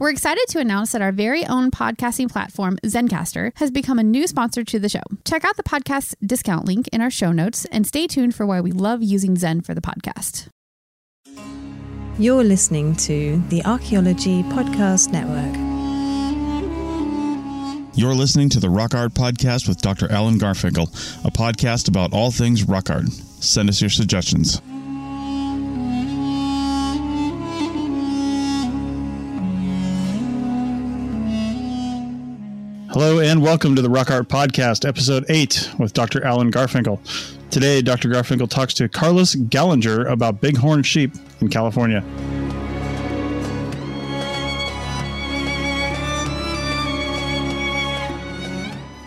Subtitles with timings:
[0.00, 4.26] We're excited to announce that our very own podcasting platform, Zencastr, has become a new
[4.26, 5.02] sponsor to the show.
[5.24, 8.60] Check out the podcast discount link in our show notes and stay tuned for why
[8.60, 10.48] we love using Zen for the podcast.
[12.18, 15.54] You're listening to the Archaeology Podcast Network.
[17.96, 20.10] You're listening to the Rock Art Podcast with Dr.
[20.10, 20.88] Alan Garfinkel,
[21.24, 23.08] a podcast about all things rock art.
[23.08, 24.60] Send us your suggestions.
[32.94, 36.24] Hello and welcome to the Rock Art Podcast, episode 8 with Dr.
[36.24, 37.00] Alan Garfinkel.
[37.50, 38.08] Today, Dr.
[38.08, 42.02] Garfinkel talks to Carlos Gallinger about bighorn sheep in California.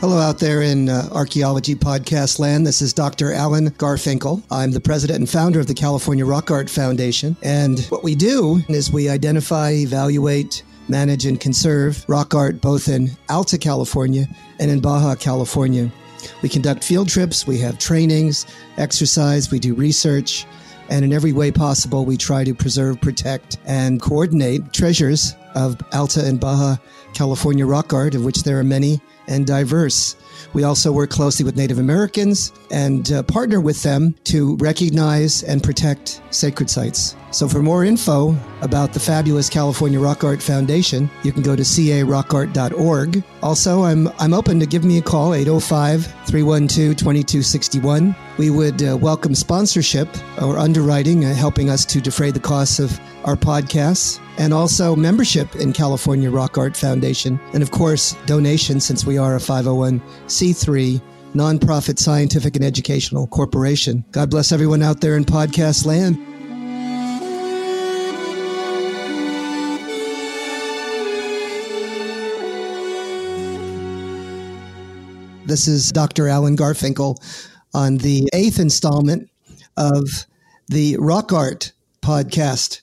[0.02, 2.68] Hello, out there in uh, archaeology podcast land.
[2.68, 3.32] This is Dr.
[3.32, 4.44] Alan Garfinkel.
[4.52, 7.38] I'm the president and founder of the California Rock Art Foundation.
[7.42, 13.10] And what we do is we identify, evaluate, manage, and conserve rock art both in
[13.30, 14.28] Alta California
[14.60, 15.92] and in Baja California.
[16.42, 18.46] We conduct field trips, we have trainings,
[18.78, 20.46] exercise, we do research,
[20.90, 26.26] and in every way possible, we try to preserve, protect, and coordinate treasures of Alta
[26.26, 26.78] and Baja
[27.14, 30.16] California rock art, of which there are many and diverse.
[30.54, 35.62] We also work closely with Native Americans and uh, partner with them to recognize and
[35.62, 37.16] protect sacred sites.
[37.32, 41.62] So, for more info about the fabulous California Rock Art Foundation, you can go to
[41.62, 43.24] carockart.org.
[43.44, 48.16] Also, I'm, I'm open to give me a call, 805 312 2261.
[48.38, 50.08] We would uh, welcome sponsorship
[50.42, 55.54] or underwriting, uh, helping us to defray the costs of our podcasts, and also membership
[55.58, 57.40] in California Rock Art Foundation.
[57.54, 61.02] And of course, donation since we are a 501c3
[61.34, 64.06] nonprofit scientific and educational corporation.
[64.12, 66.18] God bless everyone out there in podcast land.
[75.48, 76.28] This is Dr.
[76.28, 77.16] Alan Garfinkel
[77.74, 79.30] on the eighth installment
[79.78, 80.04] of
[80.68, 81.72] the Rock Art
[82.02, 82.82] podcast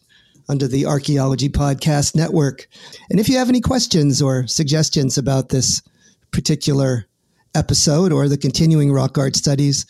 [0.49, 2.67] under the Archaeology Podcast Network.
[3.11, 5.83] And if you have any questions or suggestions about this
[6.31, 7.05] particular
[7.55, 9.85] episode or the continuing rock art studies,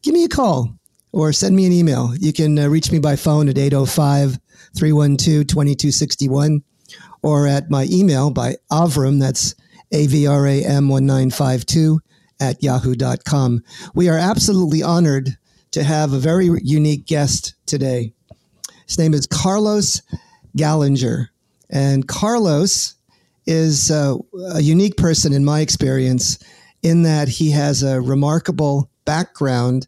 [0.00, 0.74] give me a call
[1.12, 2.14] or send me an email.
[2.16, 4.38] You can uh, reach me by phone at 805
[4.74, 6.62] 312 2261
[7.22, 9.54] or at my email by Avram, that's
[9.92, 12.00] AVRAM 1952
[12.40, 13.62] at yahoo.com.
[13.94, 15.36] We are absolutely honored
[15.72, 18.12] to have a very unique guest today.
[18.86, 20.02] His name is Carlos
[20.56, 21.28] Gallinger.
[21.70, 22.94] And Carlos
[23.46, 24.16] is uh,
[24.54, 26.38] a unique person in my experience
[26.82, 29.86] in that he has a remarkable background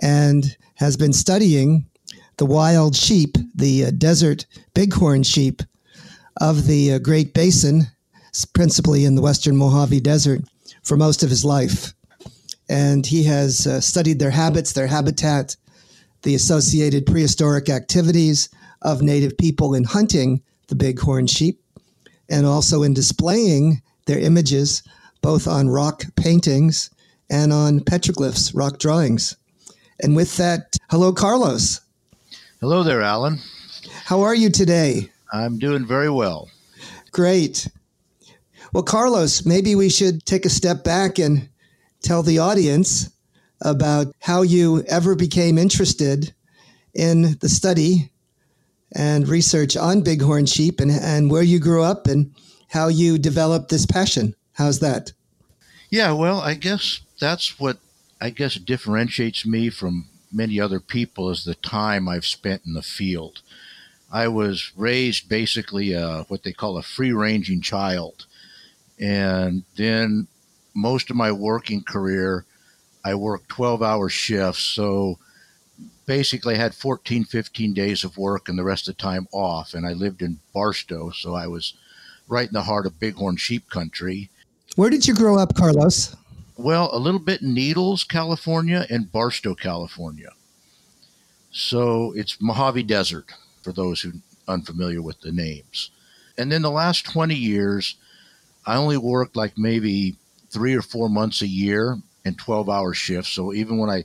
[0.00, 1.84] and has been studying
[2.38, 5.62] the wild sheep, the uh, desert bighorn sheep
[6.40, 7.82] of the uh, Great Basin,
[8.54, 10.40] principally in the western Mojave Desert,
[10.82, 11.92] for most of his life.
[12.68, 15.56] And he has uh, studied their habits, their habitat,
[16.22, 18.48] the associated prehistoric activities
[18.82, 21.60] of native people in hunting the bighorn sheep,
[22.28, 24.82] and also in displaying their images
[25.20, 26.90] both on rock paintings
[27.28, 29.36] and on petroglyphs, rock drawings.
[30.00, 31.80] And with that, hello, Carlos.
[32.60, 33.38] Hello there, Alan.
[34.04, 35.10] How are you today?
[35.32, 36.48] I'm doing very well.
[37.12, 37.68] Great.
[38.72, 41.48] Well, Carlos, maybe we should take a step back and
[42.02, 43.10] tell the audience
[43.60, 46.32] about how you ever became interested
[46.94, 48.12] in the study
[48.92, 52.34] and research on bighorn sheep and, and where you grew up and
[52.68, 54.34] how you developed this passion.
[54.52, 55.12] How's that?
[55.90, 57.78] Yeah, well, I guess that's what
[58.20, 62.82] I guess differentiates me from many other people is the time I've spent in the
[62.82, 63.40] field.
[64.12, 68.26] I was raised basically a, what they call a free ranging child.
[69.00, 70.28] And then
[70.74, 72.44] most of my working career,
[73.04, 74.62] I worked 12 hour shifts.
[74.62, 75.18] So
[76.06, 79.74] basically, I had 14, 15 days of work and the rest of the time off.
[79.74, 81.10] And I lived in Barstow.
[81.10, 81.74] So I was
[82.28, 84.30] right in the heart of bighorn sheep country.
[84.76, 86.14] Where did you grow up, Carlos?
[86.56, 90.30] Well, a little bit in Needles, California, and Barstow, California.
[91.50, 93.32] So it's Mojave Desert
[93.62, 94.12] for those who
[94.46, 95.90] unfamiliar with the names.
[96.36, 97.96] And then the last 20 years,
[98.70, 100.14] I only worked like maybe
[100.48, 103.30] three or four months a year in 12 hour shifts.
[103.30, 104.04] So even when I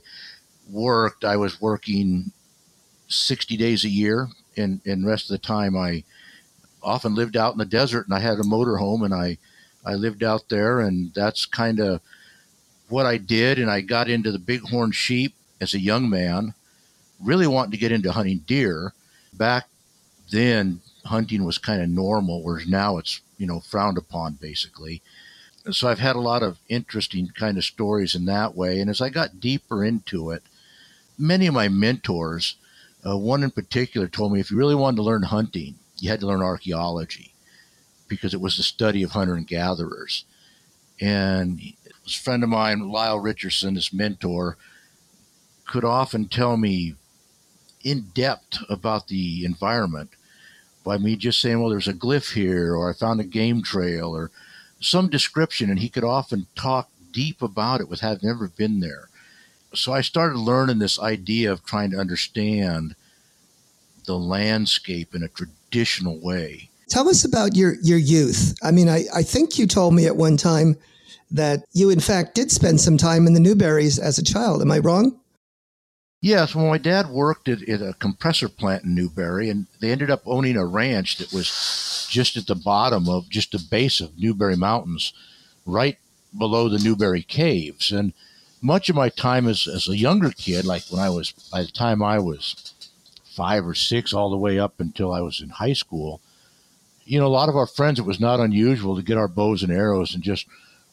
[0.68, 2.32] worked, I was working
[3.06, 4.26] 60 days a year.
[4.56, 6.02] And, and rest of the time, I
[6.82, 9.38] often lived out in the desert and I had a motor home and I,
[9.84, 10.80] I lived out there.
[10.80, 12.00] And that's kind of
[12.88, 13.60] what I did.
[13.60, 16.54] And I got into the bighorn sheep as a young man,
[17.22, 18.94] really wanting to get into hunting deer.
[19.32, 19.68] Back
[20.32, 25.02] then, hunting was kind of normal, whereas now it's, you know, frowned upon basically.
[25.70, 28.80] So I've had a lot of interesting kind of stories in that way.
[28.80, 30.42] And as I got deeper into it,
[31.18, 32.56] many of my mentors,
[33.04, 36.20] uh, one in particular told me if you really wanted to learn hunting, you had
[36.20, 37.32] to learn archaeology
[38.08, 40.24] because it was the study of hunter and gatherers.
[41.00, 41.60] And
[42.06, 44.56] a friend of mine, Lyle Richardson, this mentor,
[45.66, 46.94] could often tell me
[47.82, 50.10] in depth about the environment
[50.86, 54.16] by me just saying, well, there's a glyph here, or I found a game trail,
[54.16, 54.30] or
[54.80, 55.68] some description.
[55.68, 59.08] And he could often talk deep about it with having never been there.
[59.74, 62.94] So I started learning this idea of trying to understand
[64.06, 66.70] the landscape in a traditional way.
[66.88, 68.54] Tell us about your, your youth.
[68.62, 70.76] I mean, I, I think you told me at one time
[71.32, 74.62] that you, in fact, did spend some time in the Newberries as a child.
[74.62, 75.18] Am I wrong?
[76.26, 80.10] Yes, well, my dad worked at, at, a compressor plant in Newberry, and they ended
[80.10, 84.18] up owning a ranch that was just at the bottom of just the base of
[84.18, 85.12] Newberry Mountains,
[85.64, 85.98] right
[86.36, 87.92] below the Newberry Caves.
[87.92, 88.12] And
[88.60, 91.70] much of my time as, as a younger kid, like when I was, by the
[91.70, 92.74] time I was
[93.24, 96.20] five or six, all the way up until I was in high school,
[97.04, 99.62] you know, a lot of our friends, it was not unusual to get our bows
[99.62, 100.46] and arrows and just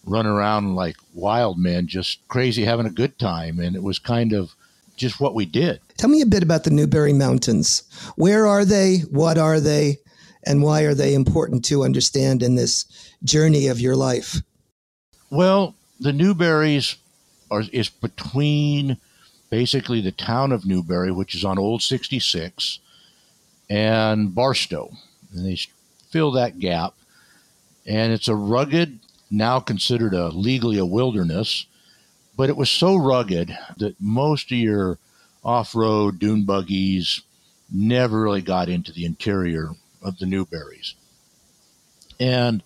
[0.06, 3.60] run around like wild men, just crazy, having a good time.
[3.60, 4.54] And it was kind of
[5.04, 5.80] just what we did.
[5.98, 7.84] Tell me a bit about the Newberry Mountains.
[8.16, 9.00] Where are they?
[9.12, 9.98] What are they?
[10.46, 12.86] And why are they important to understand in this
[13.24, 14.42] journey of your life?
[15.30, 16.96] Well, the Newberries
[17.52, 18.98] are, is between
[19.50, 22.80] basically the town of Newberry, which is on Old 66,
[23.70, 24.92] and Barstow.
[25.34, 25.58] And they
[26.12, 26.94] fill that gap.
[27.86, 31.66] And it's a rugged now considered a legally a wilderness,
[32.36, 34.98] but it was so rugged that most of your
[35.44, 37.22] off-road dune buggies
[37.72, 39.72] never really got into the interior
[40.02, 40.96] of the Newberries.
[42.20, 42.64] And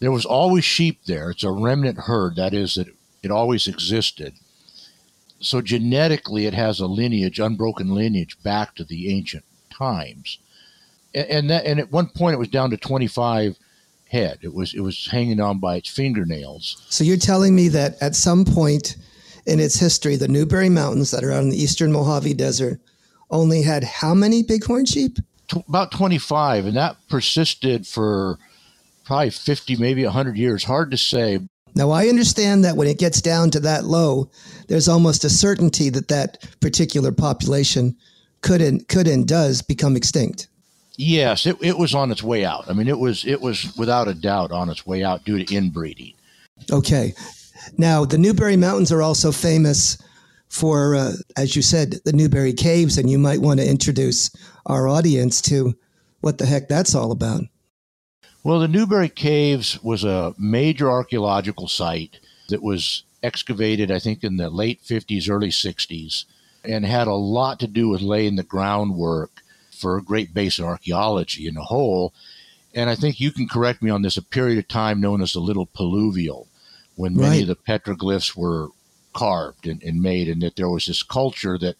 [0.00, 1.30] there was always sheep there.
[1.30, 2.88] It's a remnant herd, that is, that
[3.22, 4.34] it always existed.
[5.40, 10.38] So genetically, it has a lineage, unbroken lineage, back to the ancient times.
[11.14, 13.56] And, and, that, and at one point, it was down to 25
[14.08, 14.38] head.
[14.42, 16.84] It was it was hanging on by its fingernails.
[16.88, 18.96] So you're telling me that at some point
[19.46, 22.80] in its history, the Newberry Mountains that are out in the eastern Mojave Desert
[23.30, 25.18] only had how many bighorn sheep?
[25.48, 28.38] T- about 25, and that persisted for
[29.04, 30.64] probably 50, maybe 100 years.
[30.64, 31.40] Hard to say.
[31.74, 34.30] Now, I understand that when it gets down to that low,
[34.66, 37.96] there's almost a certainty that that particular population
[38.40, 40.48] could and, could and does become extinct.
[40.96, 42.68] Yes, it, it was on its way out.
[42.68, 45.54] I mean, it was it was without a doubt on its way out due to
[45.54, 46.14] inbreeding.
[46.72, 47.14] Okay,
[47.76, 49.98] now the Newberry Mountains are also famous
[50.48, 54.30] for, uh, as you said, the Newberry Caves, and you might want to introduce
[54.64, 55.74] our audience to
[56.20, 57.42] what the heck that's all about.
[58.42, 64.36] Well, the Newberry Caves was a major archaeological site that was excavated, I think, in
[64.36, 66.24] the late 50s, early 60s,
[66.64, 69.42] and had a lot to do with laying the groundwork
[69.76, 72.12] for Great Basin archaeology in a whole.
[72.74, 75.32] And I think you can correct me on this a period of time known as
[75.32, 76.46] the Little Pluvial,
[76.94, 77.42] when many right.
[77.42, 78.68] of the petroglyphs were
[79.14, 81.76] carved and, and, made, and that there was this culture that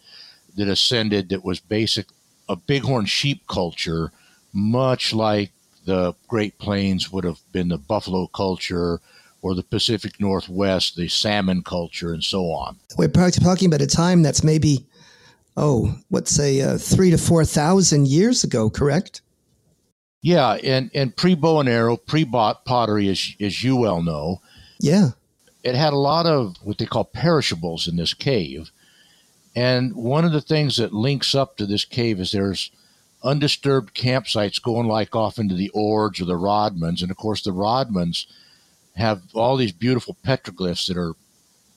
[0.57, 2.07] that ascended that was basic
[2.49, 4.13] a bighorn sheep culture,
[4.53, 5.51] much like
[5.85, 9.01] the Great Plains would have been the buffalo culture
[9.43, 12.77] or the Pacific Northwest, the salmon culture, and so on.
[12.97, 14.85] We're talking about a time that's maybe
[15.57, 19.23] oh, let's say uh, three to four thousand years ago, correct?
[20.23, 24.41] Yeah, and and pre bow and arrow, pre bought pottery, as as you well know.
[24.81, 25.11] Yeah,
[25.63, 28.71] it had a lot of what they call perishables in this cave,
[29.55, 32.71] and one of the things that links up to this cave is there's
[33.23, 37.51] undisturbed campsites going like off into the Ords or the Rodmans, and of course the
[37.51, 38.27] Rodmans
[38.97, 41.15] have all these beautiful petroglyphs that are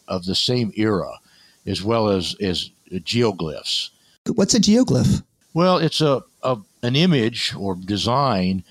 [0.08, 1.20] of the same era,
[1.66, 3.90] as well as as geoglyphs.
[4.28, 5.24] What's a geoglyph?
[5.54, 8.64] Well, it's a, a an image or design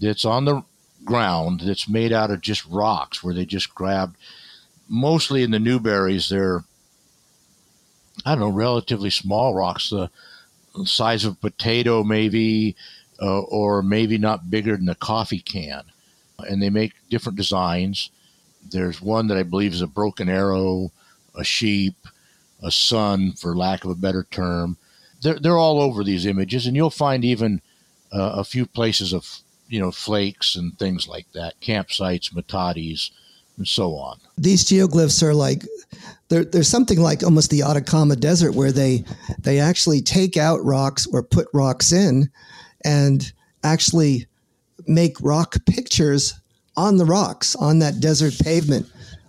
[0.00, 0.62] that's on the
[1.04, 4.16] ground that's made out of just rocks where they just grabbed
[4.88, 6.64] mostly in the Newberries they're
[8.24, 10.10] I don't know relatively small rocks the
[10.84, 12.76] size of a potato maybe
[13.20, 15.82] uh, or maybe not bigger than a coffee can
[16.38, 18.10] and they make different designs
[18.70, 20.92] there's one that I believe is a broken arrow
[21.34, 21.96] a sheep
[22.62, 24.76] a sun, for lack of a better term.
[25.22, 27.60] They're, they're all over these images, and you'll find even
[28.12, 29.38] uh, a few places of
[29.68, 33.10] you know flakes and things like that, campsites, metates,
[33.56, 34.18] and so on.
[34.36, 35.64] These geoglyphs are like
[36.28, 39.04] there's something like almost the Atacama Desert where they
[39.38, 42.30] they actually take out rocks or put rocks in,
[42.84, 43.32] and
[43.64, 44.26] actually
[44.86, 46.34] make rock pictures
[46.76, 48.86] on the rocks, on that desert pavement,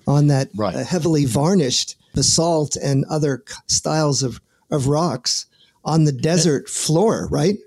[0.08, 0.76] on that Right.
[0.76, 4.40] uh, heavily varnished basalt and other styles of,
[4.72, 5.46] of rocks
[5.84, 7.58] on the desert floor, right?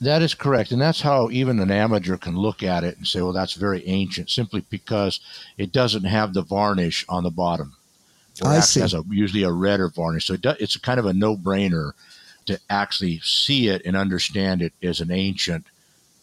[0.00, 0.70] That is correct.
[0.70, 3.86] And that's how even an amateur can look at it and say, well, that's very
[3.86, 5.20] ancient, simply because
[5.56, 7.74] it doesn't have the varnish on the bottom.
[8.44, 8.80] I see.
[8.80, 10.26] has a, usually a redder varnish.
[10.26, 11.92] So it do, it's kind of a no brainer
[12.46, 15.66] to actually see it and understand it as an ancient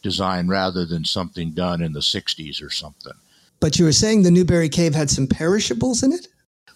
[0.01, 3.13] design rather than something done in the 60s or something.
[3.59, 6.27] But you were saying the Newberry Cave had some perishables in it?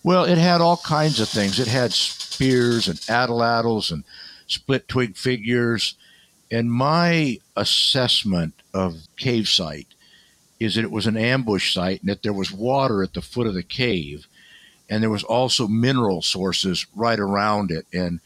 [0.03, 1.60] Well, it had all kinds of things.
[1.60, 4.03] It had spears and atlatls and
[4.48, 5.96] split twig figures.
[6.51, 9.88] And my assessment of cave site
[10.60, 13.48] is that it was an ambush site and that there was water at the foot
[13.48, 14.27] of the cave.
[14.89, 17.86] And there was also mineral sources right around it.
[17.94, 18.20] And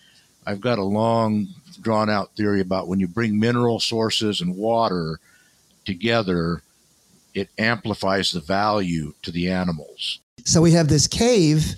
[0.45, 1.47] I've got a long,
[1.81, 5.19] drawn out theory about when you bring mineral sources and water
[5.85, 6.61] together,
[7.33, 10.19] it amplifies the value to the animals.
[10.45, 11.75] So we have this cave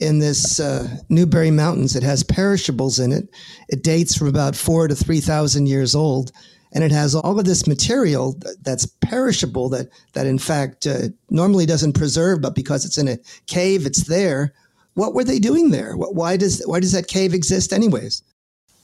[0.00, 1.94] in this uh, Newberry Mountains.
[1.94, 3.28] It has perishables in it.
[3.68, 6.32] It dates from about four to 3,000 years old.
[6.74, 11.66] And it has all of this material that's perishable that, that in fact, uh, normally
[11.66, 14.54] doesn't preserve, but because it's in a cave, it's there.
[14.94, 15.94] What were they doing there?
[15.94, 18.22] Why does, why does that cave exist anyways?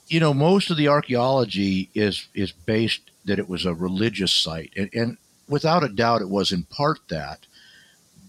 [0.08, 4.72] you know, most of the archaeology is is based that it was a religious site,
[4.76, 7.40] and, and without a doubt, it was in part that.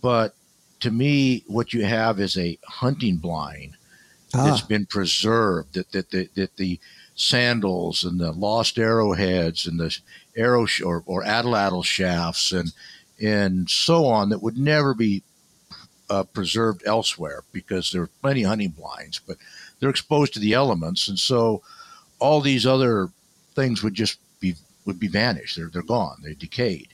[0.01, 0.35] But
[0.79, 3.75] to me, what you have is a hunting blind
[4.31, 5.73] that's been preserved.
[5.73, 6.79] That that that, that the
[7.15, 9.97] sandals and the lost arrowheads and the
[10.37, 12.71] arrow sh- or, or atlatl shafts and
[13.21, 15.21] and so on that would never be
[16.09, 19.37] uh, preserved elsewhere because there are plenty of hunting blinds, but
[19.79, 21.61] they're exposed to the elements, and so
[22.19, 23.09] all these other
[23.55, 24.55] things would just be
[24.85, 25.57] would be vanished.
[25.57, 26.17] They're they're gone.
[26.23, 26.89] They decayed.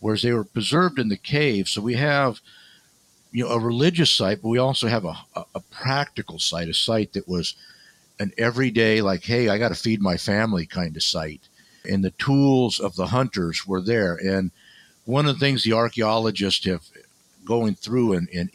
[0.00, 2.40] Whereas they were preserved in the cave, so we have
[3.32, 5.16] you know a religious site, but we also have a,
[5.54, 7.54] a, practical site, a site that was
[8.18, 11.48] an everyday, like, hey, I got to feed my family kind of site,
[11.88, 14.14] and the tools of the hunters were there.
[14.14, 14.50] And
[15.04, 16.82] one of the things the archaeologists have
[17.44, 18.50] going through and, and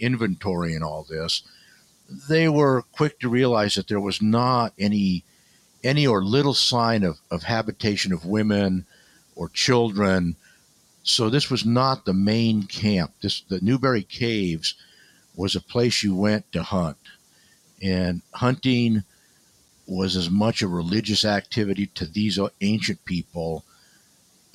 [0.84, 1.42] all this,
[2.30, 5.24] they were quick to realize that there was not any
[5.84, 8.86] any or little sign of, of habitation of women
[9.36, 10.36] or children.
[11.06, 13.14] So this was not the main camp.
[13.22, 14.74] This the Newberry Caves
[15.36, 16.98] was a place you went to hunt.
[17.82, 19.04] And hunting
[19.86, 23.64] was as much a religious activity to these ancient people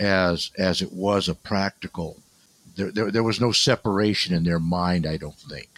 [0.00, 2.16] as as it was a practical.
[2.74, 5.68] There, there, there was no separation in their mind, I don't think,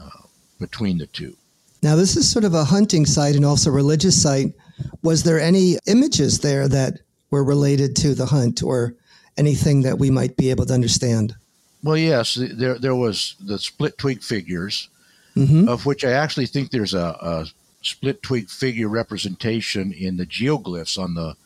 [0.00, 0.22] uh,
[0.58, 1.36] between the two.
[1.82, 4.54] now this is sort of a hunting site and also religious site.
[5.02, 7.00] Was there any images there that
[7.30, 8.94] were related to the hunt or
[9.38, 11.34] anything that we might be able to understand?
[11.82, 14.88] Well, yes, there there was the split twig figures,
[15.34, 17.46] hmm of which I actually think there's a, a
[17.82, 21.36] split twig figure representation in the geoglyphs on the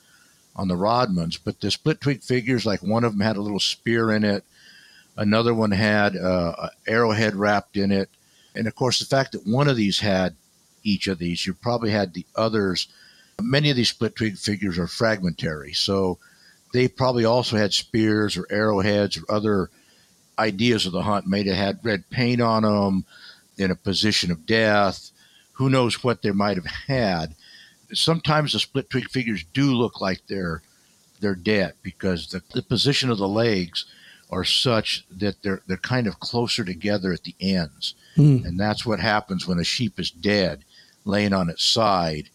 [0.57, 1.39] on the Rodmans.
[1.43, 4.45] But the split twig figures, like one of them had a little spear in it,
[5.17, 8.09] another one had uh, an arrowhead wrapped in it,
[8.55, 10.35] and of course the fact that one of these had
[10.83, 12.89] each of these, you probably had the others.
[13.41, 16.19] Many of these split twig figures are fragmentary, so
[16.73, 19.71] they probably also had spears or arrowheads or other
[20.39, 21.27] ideas of the hunt.
[21.27, 23.05] May have had red paint on them
[23.59, 25.11] in a position of death.
[25.53, 27.35] Who knows what they might have had?
[27.93, 30.63] Sometimes the split twig figures do look like they're
[31.21, 33.85] they're dead because the, the position of the legs
[34.31, 38.45] are such that they're they're kind of closer together at the ends, Mm.
[38.45, 40.65] and that's what happens when a sheep is dead,
[41.07, 42.29] laying on its side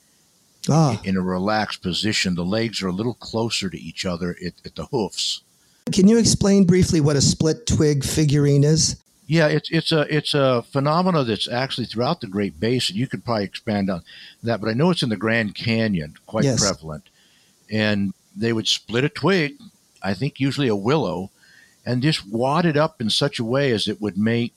[0.70, 2.36] Ah, in a relaxed position.
[2.36, 5.42] The legs are a little closer to each other at, at the hoofs.
[5.92, 8.98] can you explain briefly what a split twig figurine is?
[9.28, 12.96] Yeah, it's it's a it's a phenomena that's actually throughout the Great Basin.
[12.96, 14.02] You could probably expand on
[14.44, 16.60] that, but I know it's in the Grand Canyon, quite Yes.
[16.62, 17.04] prevalent.
[17.70, 19.56] And they would split a twig,
[20.02, 21.32] I think usually a willow,
[21.86, 24.54] and just wad it up in such a way as it would make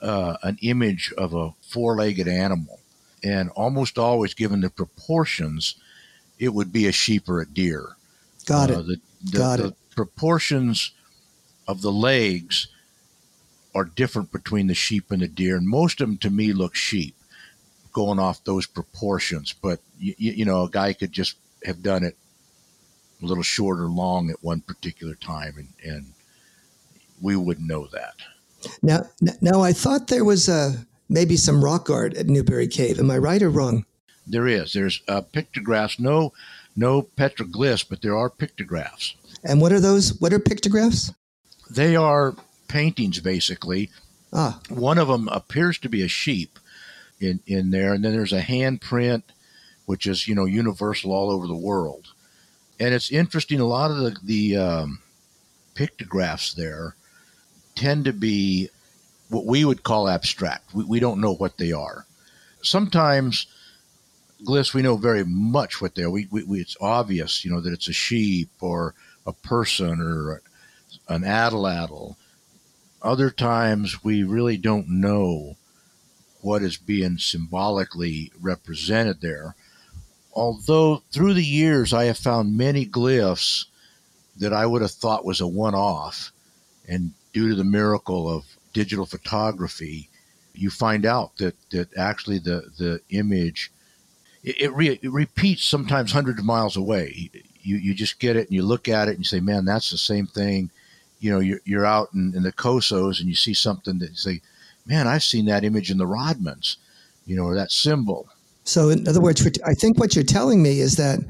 [0.00, 2.79] uh, an image of a four-legged animal.
[3.22, 5.74] And almost always, given the proportions,
[6.38, 7.96] it would be a sheep or a deer.
[8.46, 8.86] Got Uh, it.
[8.86, 9.00] The,
[9.30, 9.74] the, Got the it.
[9.94, 10.92] proportions
[11.68, 12.68] of the legs
[13.74, 16.74] are different between the sheep and the deer, and most of them to me look
[16.74, 17.14] sheep,
[17.92, 19.52] going off those proportions.
[19.52, 22.16] But you, you know, a guy could just have done it
[23.22, 26.06] a little short or long at one particular time, and, and
[27.20, 28.14] we wouldn't know that.
[28.82, 29.04] Now,
[29.42, 30.72] now I thought there was uh,
[31.10, 32.98] maybe some rock art at Newberry Cave.
[32.98, 33.84] Am I right or wrong?
[34.26, 34.72] There is.
[34.72, 35.98] There's uh, pictographs.
[35.98, 36.32] No,
[36.76, 39.14] no petroglyphs, but there are pictographs.
[39.44, 40.18] And what are those?
[40.20, 41.12] What are pictographs?
[41.68, 42.34] They are
[42.68, 43.90] paintings, basically.
[44.32, 46.58] Ah, One of them appears to be a sheep
[47.20, 49.22] in, in there, and then there's a handprint,
[49.86, 52.08] which is you know universal all over the world.
[52.78, 53.58] And it's interesting.
[53.60, 55.00] A lot of the the um,
[55.74, 56.94] pictographs there
[57.74, 58.68] tend to be
[59.30, 60.74] what we would call abstract.
[60.74, 62.04] We, we don't know what they are.
[62.62, 63.46] Sometimes
[64.44, 66.10] glyphs we know very much what they are.
[66.10, 68.94] We, we, we it's obvious, you know, that it's a sheep or
[69.26, 70.42] a person or
[71.08, 72.16] an atlatl.
[73.02, 75.56] Other times we really don't know
[76.42, 79.54] what is being symbolically represented there.
[80.32, 83.66] Although through the years I have found many glyphs
[84.36, 86.32] that I would have thought was a one off,
[86.88, 88.44] and due to the miracle of
[88.82, 90.08] digital photography,
[90.54, 93.70] you find out that, that actually the, the image
[94.42, 97.30] it, it, re, it repeats sometimes hundreds of miles away.
[97.62, 99.90] You, you just get it and you look at it and you say, man, that's
[99.90, 100.70] the same thing.
[101.18, 104.16] You know, you're, you're out in, in the Cosos and you see something that you
[104.16, 104.40] say,
[104.86, 106.76] man, I've seen that image in the Rodmans,
[107.26, 108.28] you know, or that symbol.
[108.64, 111.20] so in other words, I think what you're telling me is that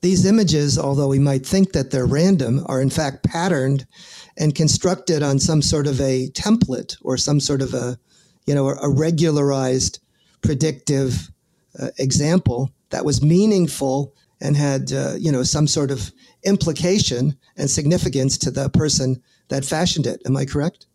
[0.00, 3.86] these images, although we might think that they're random, are in fact patterned
[4.38, 7.98] and constructed on some sort of a template or some sort of a,
[8.46, 10.00] you know, a regularized
[10.42, 11.30] predictive
[11.78, 16.12] uh, example that was meaningful and had, uh, you know, some sort of
[16.44, 20.22] implication and significance to the person that fashioned it.
[20.24, 20.86] Am I correct?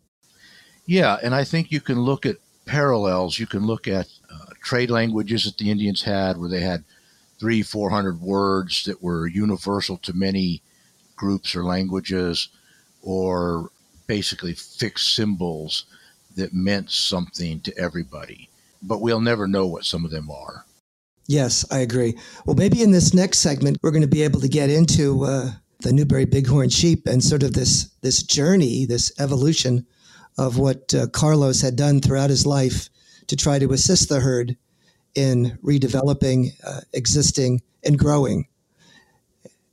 [0.86, 3.38] Yeah, and I think you can look at parallels.
[3.38, 6.84] You can look at uh, trade languages that the Indians had, where they had
[7.38, 10.62] three, four hundred words that were universal to many
[11.16, 12.48] groups or languages,
[13.02, 13.70] or
[14.06, 15.86] basically fixed symbols
[16.36, 18.48] that meant something to everybody.
[18.82, 20.64] But we'll never know what some of them are.
[21.26, 22.16] Yes, I agree.
[22.44, 25.50] Well, maybe in this next segment, we're going to be able to get into uh,
[25.80, 29.86] the Newberry Bighorn sheep and sort of this this journey, this evolution
[30.38, 32.88] of what uh, Carlos had done throughout his life
[33.26, 34.56] to try to assist the herd
[35.16, 38.46] in redeveloping, uh, existing, and growing.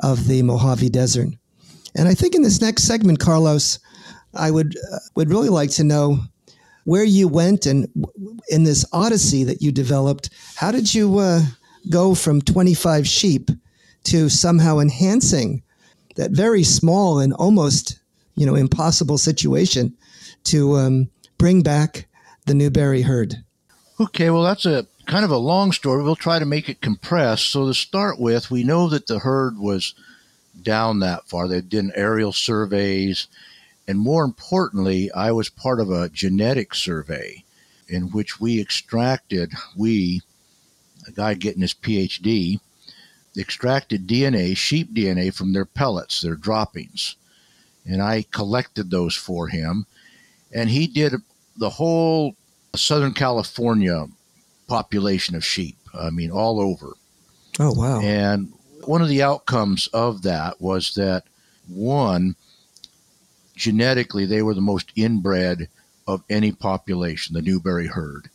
[0.00, 1.28] of the Mojave Desert.
[1.96, 3.78] And I think in this next segment, Carlos,
[4.34, 6.18] I would uh, would really like to know
[6.84, 7.88] where you went and
[8.48, 10.30] in this odyssey that you developed.
[10.56, 11.42] How did you uh,
[11.90, 13.50] go from 25 sheep
[14.04, 15.62] to somehow enhancing
[16.16, 18.00] that very small and almost
[18.34, 19.94] you know impossible situation
[20.44, 22.06] to um, bring back
[22.46, 23.44] the Newberry herd?
[24.00, 26.02] Okay, well, that's a kind of a long story.
[26.02, 27.48] We'll try to make it compressed.
[27.48, 29.94] So, to start with, we know that the herd was
[30.60, 31.48] down that far.
[31.48, 33.28] They did aerial surveys.
[33.86, 37.44] And more importantly, I was part of a genetic survey
[37.88, 40.22] in which we extracted, we,
[41.06, 42.60] a guy getting his PhD,
[43.36, 47.16] extracted DNA, sheep DNA, from their pellets, their droppings.
[47.86, 49.86] And I collected those for him.
[50.52, 51.14] And he did
[51.56, 52.34] the whole
[52.74, 54.06] Southern California
[54.66, 55.76] population of sheep.
[55.92, 56.94] I mean, all over.
[57.60, 58.00] Oh, wow.
[58.00, 58.52] And
[58.84, 61.24] one of the outcomes of that was that
[61.68, 62.34] one,
[63.56, 65.68] genetically, they were the most inbred
[66.06, 68.28] of any population, the Newberry herd.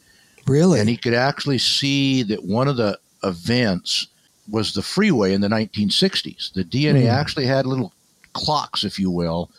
[0.47, 0.79] Really?
[0.79, 4.07] And he could actually see that one of the events
[4.49, 6.53] was the freeway in the 1960s.
[6.53, 7.09] The DNA Mm.
[7.13, 7.93] actually had little
[8.33, 9.49] clocks, if you will,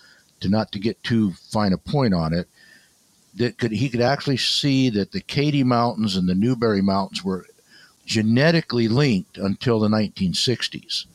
[0.41, 2.49] to not to get too fine a point on it.
[3.35, 7.47] That could he could actually see that the Cady Mountains and the Newberry Mountains were
[8.05, 11.07] genetically linked until the 1960s.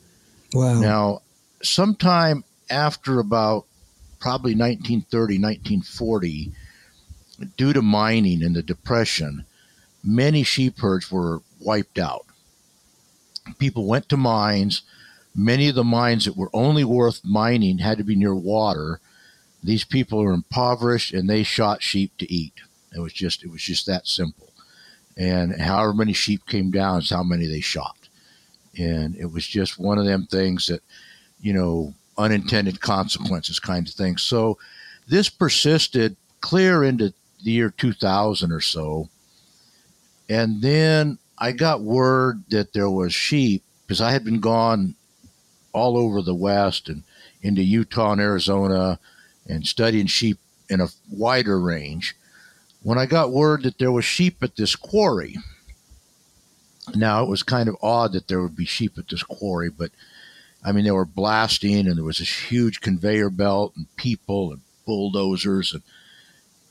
[0.53, 0.79] wow.
[0.79, 1.21] Now,
[1.61, 3.65] sometime after about
[4.19, 6.51] probably 1930, 1940,
[7.57, 9.45] due to mining and the Depression,
[10.03, 12.25] many sheep herds were wiped out.
[13.59, 14.83] People went to mines.
[15.35, 18.99] Many of the mines that were only worth mining had to be near water.
[19.61, 22.53] These people were impoverished and they shot sheep to eat.
[22.95, 24.53] It was just it was just that simple.
[25.17, 27.97] And however many sheep came down is how many they shot.
[28.77, 30.81] And it was just one of them things that,
[31.41, 34.17] you know, unintended consequences kind of thing.
[34.17, 34.57] So
[35.07, 39.09] this persisted clear into the year 2000 or so.
[40.29, 44.95] And then I got word that there was sheep because I had been gone
[45.75, 47.03] all over the West and
[47.41, 48.97] into Utah and Arizona
[49.47, 52.15] and studying sheep in a wider range.
[52.81, 55.35] When I got word that there was sheep at this quarry,
[56.95, 59.91] now it was kind of odd that there would be sheep at this quarry, but
[60.63, 64.61] I mean, they were blasting and there was this huge conveyor belt and people and
[64.85, 65.83] bulldozers and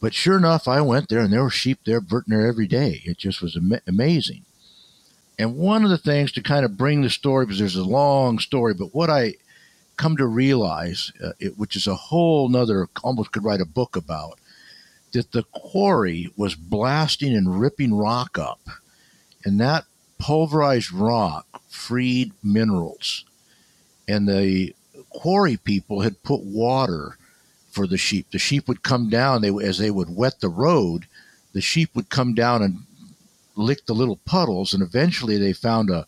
[0.01, 3.01] but sure enough, I went there and there were sheep there there every day.
[3.07, 4.45] It just was ama- amazing.
[5.39, 8.39] And one of the things to kind of bring the story, because there's a long
[8.39, 9.35] story, but what I
[9.97, 13.97] come to realize, uh, it, which is a whole nother, almost could write a book
[13.97, 14.39] about,
[15.13, 18.61] that the quarry was blasting and ripping rock up.
[19.45, 19.85] And that
[20.19, 23.25] pulverized rock freed minerals.
[24.09, 24.75] And the
[25.11, 27.19] quarry people had put water
[27.71, 28.31] for the sheep.
[28.31, 29.43] The sheep would come down.
[29.43, 31.07] They as they would wet the road,
[31.53, 32.79] the sheep would come down and
[33.57, 36.07] lick the little puddles, and eventually they found a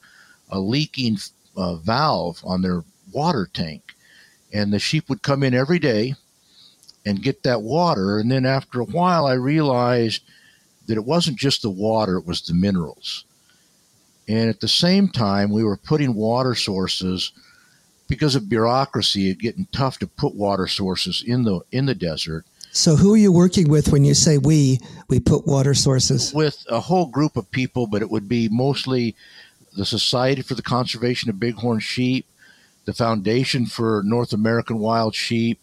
[0.48, 1.18] a leaking
[1.56, 3.94] uh, valve on their water tank,
[4.52, 6.14] and the sheep would come in every day
[7.04, 8.18] and get that water.
[8.18, 10.22] And then after a while, I realized
[10.86, 13.24] that it wasn't just the water; it was the minerals.
[14.28, 17.32] And at the same time, we were putting water sources
[18.08, 22.44] because of bureaucracy, it getting tough to put water sources in the in the desert
[22.76, 26.34] So, who are you working with when you say we we put water sources?
[26.34, 29.16] with a whole group of people, but it would be mostly
[29.78, 32.26] the Society for the Conservation of Bighorn Sheep,
[32.84, 35.58] the Foundation for North American Wild Sheep,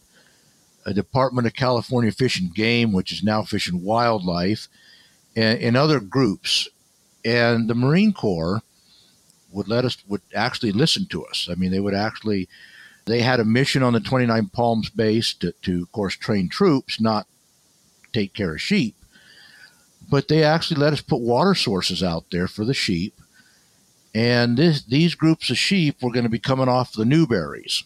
[0.87, 4.67] a Department of California Fish and Game, which is now Fish and Wildlife,
[5.35, 6.67] and, and other groups.
[7.23, 8.63] And the Marine Corps
[9.51, 11.47] would let us would actually listen to us.
[11.47, 12.49] I mean, they would actually
[13.05, 17.01] they had a mission on the 29 Palms base to, to of course train troops,
[17.01, 17.27] not
[18.11, 18.95] take care of sheep
[20.09, 23.19] but they actually let us put water sources out there for the sheep.
[24.13, 27.83] And this, these groups of sheep were going to be coming off the Newberries.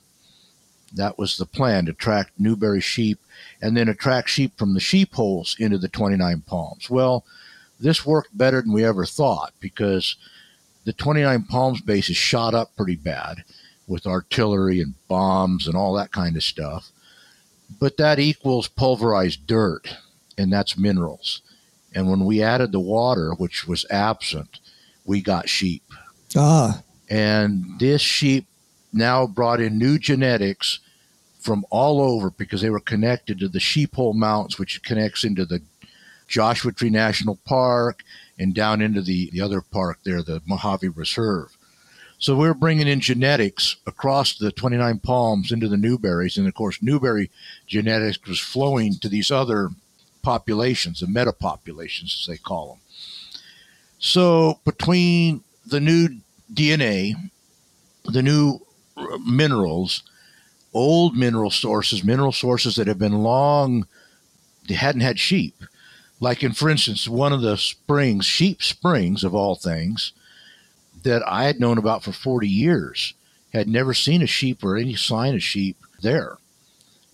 [0.93, 3.19] That was the plan to attract Newberry sheep
[3.61, 6.89] and then attract sheep from the sheep holes into the 29 Palms.
[6.89, 7.23] Well,
[7.79, 10.17] this worked better than we ever thought because
[10.83, 13.43] the 29 Palms base is shot up pretty bad
[13.87, 16.91] with artillery and bombs and all that kind of stuff.
[17.79, 19.95] But that equals pulverized dirt,
[20.37, 21.41] and that's minerals.
[21.93, 24.59] And when we added the water, which was absent,
[25.05, 25.83] we got sheep.
[26.35, 28.45] Ah, And this sheep
[28.93, 30.79] now brought in new genetics
[31.39, 35.61] from all over because they were connected to the Sheephole Mountains, which connects into the
[36.27, 38.03] Joshua Tree National Park
[38.37, 41.56] and down into the, the other park there, the Mojave Reserve.
[42.19, 46.37] So we're bringing in genetics across the 29 Palms into the Newberries.
[46.37, 47.29] And of course, Newberry
[47.67, 49.69] genetics was flowing to these other
[50.23, 52.79] populations, the metapopulations, as they call them.
[53.99, 56.09] So between the new
[56.51, 57.13] DNA,
[58.05, 58.61] the new
[59.25, 60.03] minerals,
[60.73, 63.85] old mineral sources, mineral sources that have been long,
[64.67, 65.63] hadn't had sheep.
[66.19, 70.13] Like in, for instance, one of the springs, Sheep Springs of all things,
[71.03, 73.13] that I had known about for 40 years,
[73.53, 76.37] had never seen a sheep or any sign of sheep there.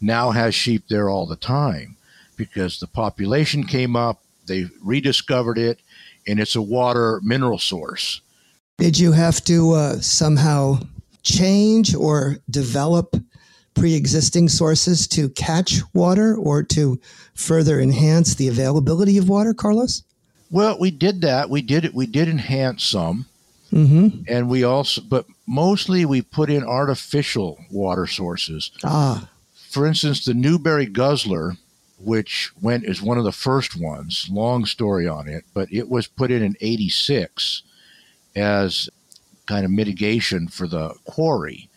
[0.01, 1.95] Now has sheep there all the time
[2.35, 5.79] because the population came up, they rediscovered it,
[6.27, 8.21] and it's a water mineral source.
[8.77, 10.79] did you have to uh, somehow
[11.21, 13.15] change or develop
[13.73, 16.99] pre-existing sources to catch water or to
[17.33, 20.03] further enhance the availability of water, Carlos?
[20.51, 21.49] Well, we did that.
[21.49, 21.93] We did it.
[21.93, 23.25] We did enhance some.
[23.73, 24.21] Mm-hmm.
[24.27, 28.71] And we also, but mostly we put in artificial water sources.
[28.83, 29.29] Ah,
[29.69, 31.57] For instance, the Newberry Guzzler,
[31.99, 34.27] which went is one of the first ones.
[34.31, 37.63] Long story on it, but it was put in in '86
[38.35, 38.89] as
[39.47, 41.69] kind of mitigation for the quarry,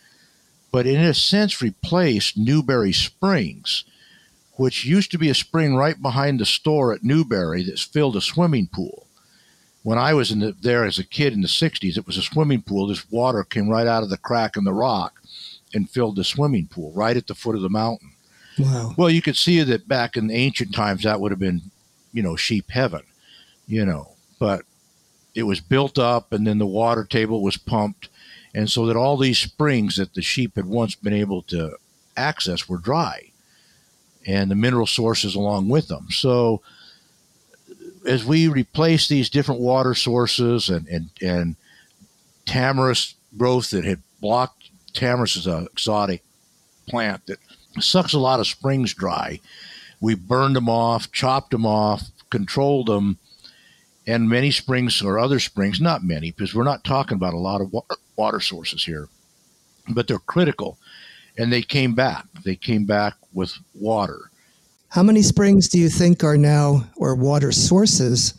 [0.71, 3.83] but in a sense replaced Newberry Springs,
[4.53, 8.21] which used to be a spring right behind the store at Newberry that's filled a
[8.21, 9.06] swimming pool.
[9.87, 12.21] When I was in the, there as a kid in the '60s, it was a
[12.21, 12.87] swimming pool.
[12.87, 15.21] This water came right out of the crack in the rock
[15.73, 18.11] and filled the swimming pool right at the foot of the mountain.
[18.59, 18.93] wow.
[18.97, 21.71] Well, you could see that back in ancient times that would have been,
[22.11, 23.03] you know, sheep heaven,
[23.65, 24.63] you know, but
[25.33, 28.09] it was built up and then the water table was pumped.
[28.53, 31.77] And so that all these springs that the sheep had once been able to
[32.17, 33.31] access were dry
[34.25, 36.07] and the mineral sources along with them.
[36.09, 36.61] So
[38.07, 41.55] as we replace these different water sources and, and, and
[42.45, 46.23] tamarisk growth that had blocked, tamarisk is an exotic
[46.87, 47.39] plant that
[47.79, 49.39] sucks a lot of springs dry.
[49.99, 53.17] We burned them off, chopped them off, controlled them,
[54.05, 57.61] and many springs or other springs, not many, because we're not talking about a lot
[57.61, 57.73] of
[58.15, 59.09] water sources here,
[59.89, 60.77] but they're critical.
[61.37, 62.25] And they came back.
[62.45, 64.31] They came back with water.
[64.89, 68.33] How many springs do you think are now, or water sources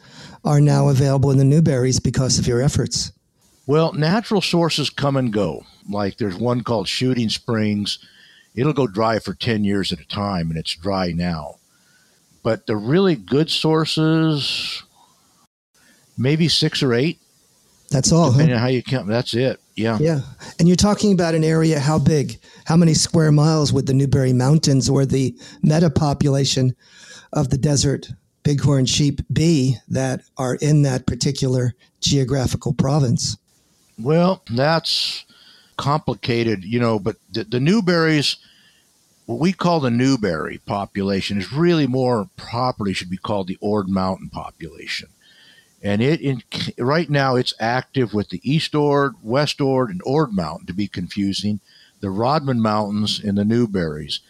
[0.44, 3.12] are now available in the Newberries because of your efforts?
[3.66, 5.64] Well, natural sources come and go.
[5.90, 7.98] Like there's one called Shooting Springs.
[8.54, 11.56] It'll go dry for 10 years at a time, and it's dry now.
[12.42, 14.82] But the really good sources,
[16.16, 17.18] maybe six or eight,
[17.90, 18.38] That's all, huh?
[18.38, 19.06] depending on how you count.
[19.06, 19.60] That's it.
[19.78, 19.98] Yeah.
[20.00, 20.20] Yeah.
[20.58, 22.40] And you're talking about an area, how big?
[22.64, 26.74] How many square miles would the Newberry Mountains or the meta population
[27.32, 28.10] of the desert
[28.42, 33.36] bighorn sheep be that are in that particular geographical province?
[33.98, 35.24] Well, that's
[35.76, 38.36] complicated, you know, but the, the Newberries,
[39.26, 43.88] what we call the Newberry population, is really more properly should be called the Ord
[43.88, 45.08] Mountain population.
[45.82, 46.42] And it in,
[46.78, 50.88] right now it's active with the East Ord, West Ord, and Ord Mountain to be
[50.88, 51.60] confusing,
[52.00, 54.20] the Rodman Mountains and the Newberries.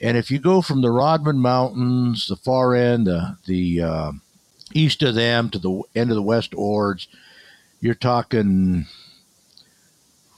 [0.00, 4.12] And if you go from the Rodman Mountains, the far end, the the uh,
[4.74, 7.06] east of them to the end of the West Ords,
[7.80, 8.86] you're talking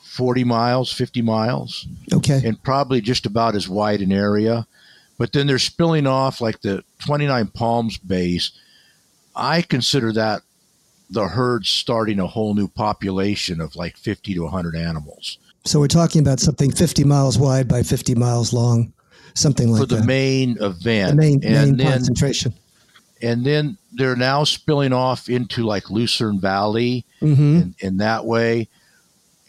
[0.02, 2.42] 40 miles, 50 miles, Okay.
[2.44, 4.66] and probably just about as wide an area.
[5.18, 8.52] But then they're spilling off like the 29 Palms base.
[9.34, 10.42] I consider that
[11.10, 15.88] the herd starting a whole new population of like 50 to 100 animals So we're
[15.88, 18.92] talking about something 50 miles wide by 50 miles long,
[19.34, 19.88] something like that.
[19.88, 20.06] for the that.
[20.06, 21.10] main event.
[21.10, 22.54] the main, and main then concentration.
[23.20, 28.68] and then they're now spilling off into like Lucerne Valley hmm in, in that way.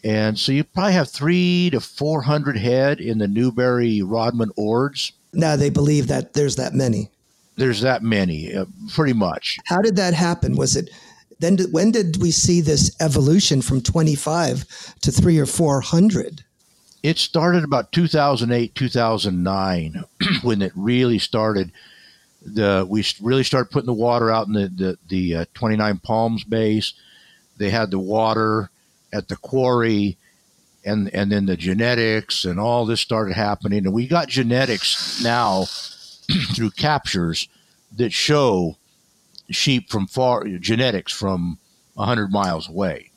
[0.04, 5.12] And so you probably have three to 400 head in the Newberry Rodman Ords.
[5.32, 7.08] Now they believe that there's that many.
[7.56, 9.58] There's that many, uh, pretty much.
[9.66, 10.56] How did that happen?
[10.56, 10.90] Was it
[11.38, 11.56] then?
[11.56, 16.44] Did, when did we see this evolution from 25 to three or 400?
[17.02, 20.04] It started about 2008, 2009,
[20.42, 21.70] when it really started.
[22.46, 26.44] The we really started putting the water out in the the, the uh, 29 Palms
[26.44, 26.92] base.
[27.56, 28.70] They had the water
[29.12, 30.18] at the quarry,
[30.84, 33.86] and and then the genetics and all this started happening.
[33.86, 35.66] And we got genetics now
[36.54, 37.48] through captures
[37.96, 38.76] that show
[39.50, 41.58] sheep from far genetics from
[41.94, 43.10] 100 miles away.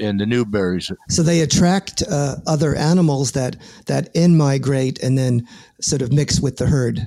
[0.00, 3.56] And the Newberries So they attract uh, other animals that
[3.86, 5.46] that in migrate and then
[5.80, 7.06] sort of mix with the herd.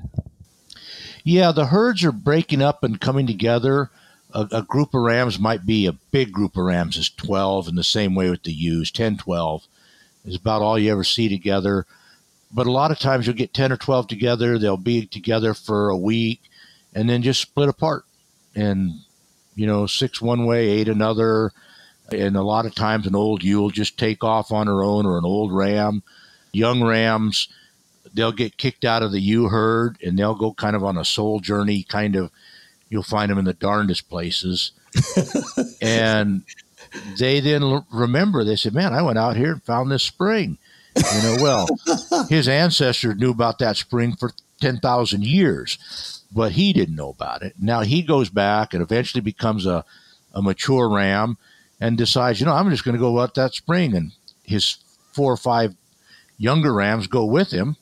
[1.25, 3.89] Yeah, the herds are breaking up and coming together.
[4.33, 7.75] A, a group of rams might be a big group of rams is 12 in
[7.75, 9.67] the same way with the ewes 10 12
[10.25, 11.85] is about all you ever see together
[12.55, 14.57] but a lot of times you'll get 10 or 12 together.
[14.57, 16.41] They'll be together for a week
[16.93, 18.05] and then just split apart
[18.55, 18.93] and
[19.55, 21.51] you know six one way eight another.
[22.11, 25.05] And a lot of times an old ewe will just take off on her own
[25.05, 26.01] or an old ram
[26.53, 27.49] young rams
[28.13, 31.03] they'll get kicked out of the ewe herd and they'll go kind of on a
[31.03, 32.31] soul journey kind of
[32.87, 34.71] you'll find them in the darndest places.
[35.81, 36.43] And
[37.17, 40.57] they then remember they said man i went out here and found this spring.
[40.95, 41.67] You know well
[42.29, 47.53] his ancestors knew about that spring for 10,000 years but he didn't know about it
[47.59, 49.83] now he goes back and eventually becomes a,
[50.33, 51.37] a mature ram
[51.79, 54.11] and decides you know i'm just going to go out that spring and
[54.43, 54.77] his
[55.13, 55.75] four or five
[56.37, 57.75] younger rams go with him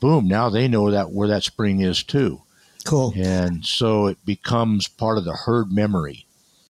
[0.00, 2.42] boom now they know that where that spring is too
[2.84, 3.12] Cool.
[3.16, 6.24] and so it becomes part of the herd memory.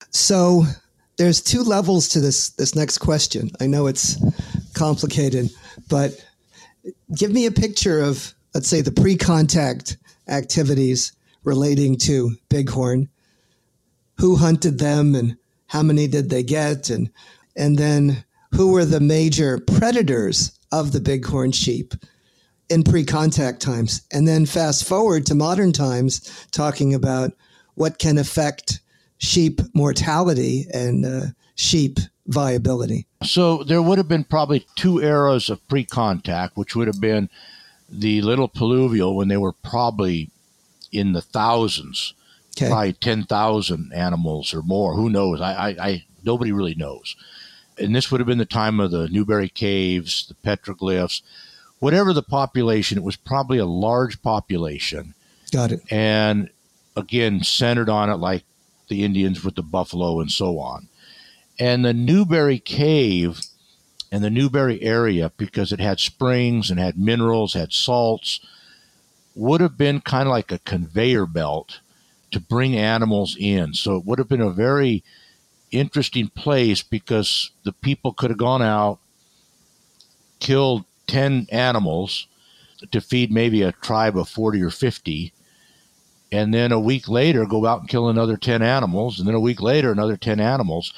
[0.09, 0.65] So
[1.17, 3.49] there's two levels to this this next question.
[3.61, 4.17] I know it's
[4.73, 5.49] complicated,
[5.87, 6.11] but
[7.15, 11.13] give me a picture of let's say the pre-contact activities
[11.43, 13.09] relating to bighorn.
[14.17, 17.09] Who hunted them and how many did they get and
[17.55, 21.93] and then who were the major predators of the bighorn sheep
[22.69, 27.31] in pre-contact times and then fast forward to modern times talking about
[27.75, 28.79] what can affect
[29.17, 31.21] sheep mortality and uh,
[31.55, 33.07] sheep viability.
[33.23, 37.29] So there would have been probably two eras of pre-contact, which would have been
[37.89, 40.29] the little pluvial when they were probably
[40.91, 42.13] in the thousands,
[42.55, 42.69] okay.
[42.69, 44.95] probably ten thousand animals or more.
[44.95, 45.41] Who knows?
[45.41, 47.15] I, I, I, nobody really knows.
[47.77, 51.21] And this would have been the time of the Newberry Caves, the petroglyphs,
[51.79, 52.97] whatever the population.
[52.97, 55.15] It was probably a large population.
[55.51, 55.81] Got it.
[55.89, 56.49] And
[56.95, 58.43] again, centered on it like
[58.87, 60.89] the Indians with the buffalo and so on.
[61.61, 63.41] And the Newberry Cave
[64.11, 68.39] and the Newberry area, because it had springs and had minerals, had salts,
[69.35, 71.81] would have been kind of like a conveyor belt
[72.31, 73.75] to bring animals in.
[73.75, 75.03] So it would have been a very
[75.69, 78.97] interesting place because the people could have gone out,
[80.39, 82.25] killed 10 animals
[82.91, 85.31] to feed maybe a tribe of 40 or 50,
[86.31, 89.39] and then a week later go out and kill another 10 animals and then a
[89.39, 90.91] week later another 10 animals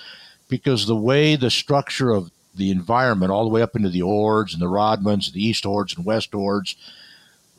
[0.50, 4.54] because the way the structure of the environment all the way up into the ords
[4.54, 6.76] and the rodmans the east ords and west ords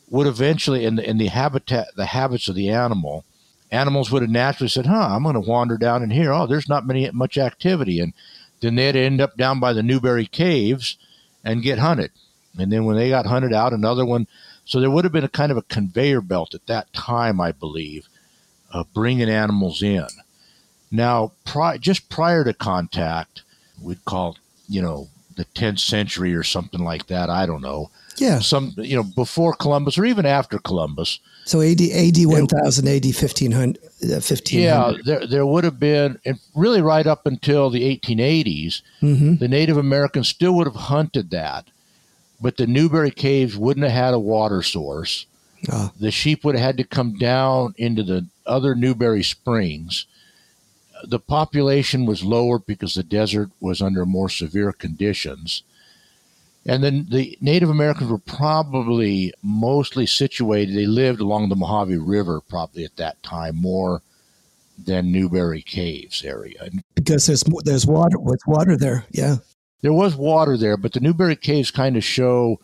[0.08, 3.24] would eventually in the, in the habitat the habits of the animal
[3.72, 6.32] animals would have naturally said huh i'm going to wander down in here.
[6.32, 8.00] Oh there's not many much activity.
[8.00, 8.12] And
[8.60, 10.96] then they'd end up down by the newberry caves
[11.44, 12.12] and get hunted.
[12.56, 14.26] And then when they got hunted out another one
[14.64, 17.52] so there would have been a kind of a conveyor belt at that time, I
[17.52, 18.08] believe,
[18.70, 20.06] of bringing animals in.
[20.90, 23.42] Now, pri- just prior to contact,
[23.82, 24.36] we'd call,
[24.68, 27.28] you know, the 10th century or something like that.
[27.28, 27.90] I don't know.
[28.16, 28.38] Yeah.
[28.38, 31.18] Some, you know, before Columbus or even after Columbus.
[31.44, 34.52] So AD, AD 1000, AD 1500, 1500.
[34.52, 39.36] Yeah, there, there would have been, and really right up until the 1880s, mm-hmm.
[39.36, 41.68] the Native Americans still would have hunted that
[42.44, 45.24] but the Newberry Caves wouldn't have had a water source.
[45.66, 45.88] Uh.
[45.98, 50.06] The sheep would have had to come down into the other Newberry Springs.
[51.06, 55.62] The population was lower because the desert was under more severe conditions.
[56.66, 62.40] And then the Native Americans were probably mostly situated, they lived along the Mojave River
[62.40, 64.00] probably at that time more
[64.82, 66.68] than Newberry Caves area.
[66.94, 69.36] Because there's there's water, with water there, yeah
[69.84, 72.58] there was water there, but the Newberry Caves kind of show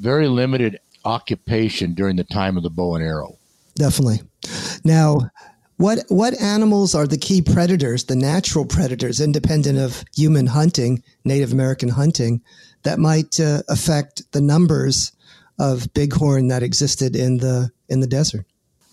[0.00, 3.38] very limited occupation during the time of the bow and arrow.
[3.76, 4.22] Definitely.
[4.84, 5.30] Now,
[5.82, 11.52] what what animals are the key predators, the natural predators, independent of human hunting, Native
[11.52, 12.40] American hunting,
[12.84, 15.12] that might uh, affect the numbers
[15.58, 18.46] of bighorn that existed in the in the desert?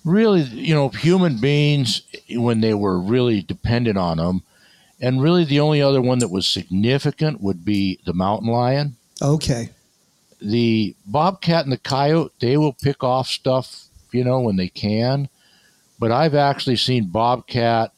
[0.06, 4.44] Really, you know, human beings when they were really dependent on them
[5.02, 8.98] and really, the only other one that was significant would be the mountain lion.
[9.22, 9.70] Okay.
[10.42, 15.30] The bobcat and the coyote, they will pick off stuff, you know, when they can.
[16.00, 17.92] But I've actually seen bobcat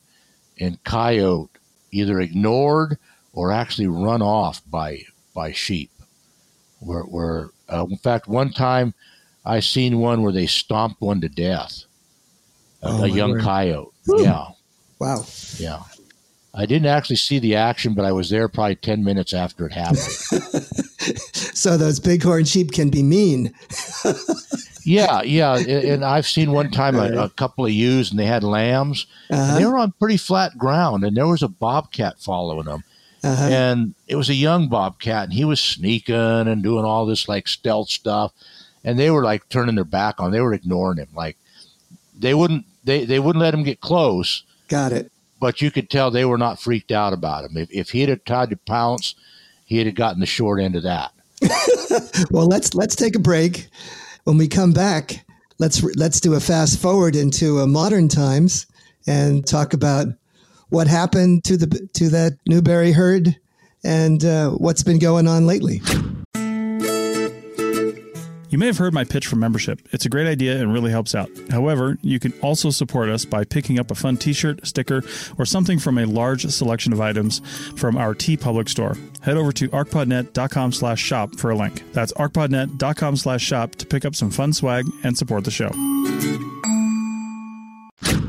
[0.60, 1.50] and coyote
[1.92, 2.98] either ignored
[3.34, 5.92] or actually run off by by sheep.
[6.80, 8.94] Where, where uh, in fact, one time
[9.46, 11.86] I seen one where they stomped one to death,
[12.82, 13.42] a, oh, a young word.
[13.42, 13.94] coyote.
[14.08, 14.24] Woo.
[14.24, 14.48] Yeah.
[15.00, 15.26] Wow.
[15.58, 15.82] Yeah.
[16.54, 19.72] I didn't actually see the action, but I was there probably 10 minutes after it
[19.72, 20.00] happened.
[21.34, 23.54] so those bighorn sheep can be mean.
[24.84, 25.58] yeah, yeah.
[25.58, 29.06] And I've seen one time a, a couple of ewes and they had lambs.
[29.30, 29.58] Uh-huh.
[29.58, 32.84] they were on pretty flat ground and there was a bobcat following them.
[33.24, 33.44] Uh-huh.
[33.50, 37.48] And it was a young bobcat and he was sneaking and doing all this like
[37.48, 38.34] stealth stuff.
[38.84, 40.32] And they were like turning their back on.
[40.32, 41.10] They were ignoring him.
[41.16, 41.38] Like
[42.18, 44.44] they wouldn't they, they wouldn't let him get close.
[44.68, 45.12] Got it
[45.42, 47.58] but you could tell they were not freaked out about him.
[47.58, 49.16] If, if he'd have tried to pounce,
[49.66, 51.12] he'd have gotten the short end of that.
[52.32, 53.68] well, let's let's take a break.
[54.24, 55.26] When we come back,
[55.58, 58.68] let's let's do a fast forward into uh, modern times
[59.08, 60.08] and talk about
[60.70, 63.36] what happened to the to that Newberry herd
[63.84, 65.82] and uh, what's been going on lately.
[68.52, 69.80] You may have heard my pitch for membership.
[69.94, 71.30] It's a great idea and really helps out.
[71.50, 75.04] However, you can also support us by picking up a fun t shirt, sticker,
[75.38, 77.40] or something from a large selection of items
[77.78, 78.98] from our TeePublic store.
[79.22, 81.82] Head over to arcpodnet.com slash shop for a link.
[81.94, 85.70] That's arcpodnet.com slash shop to pick up some fun swag and support the show.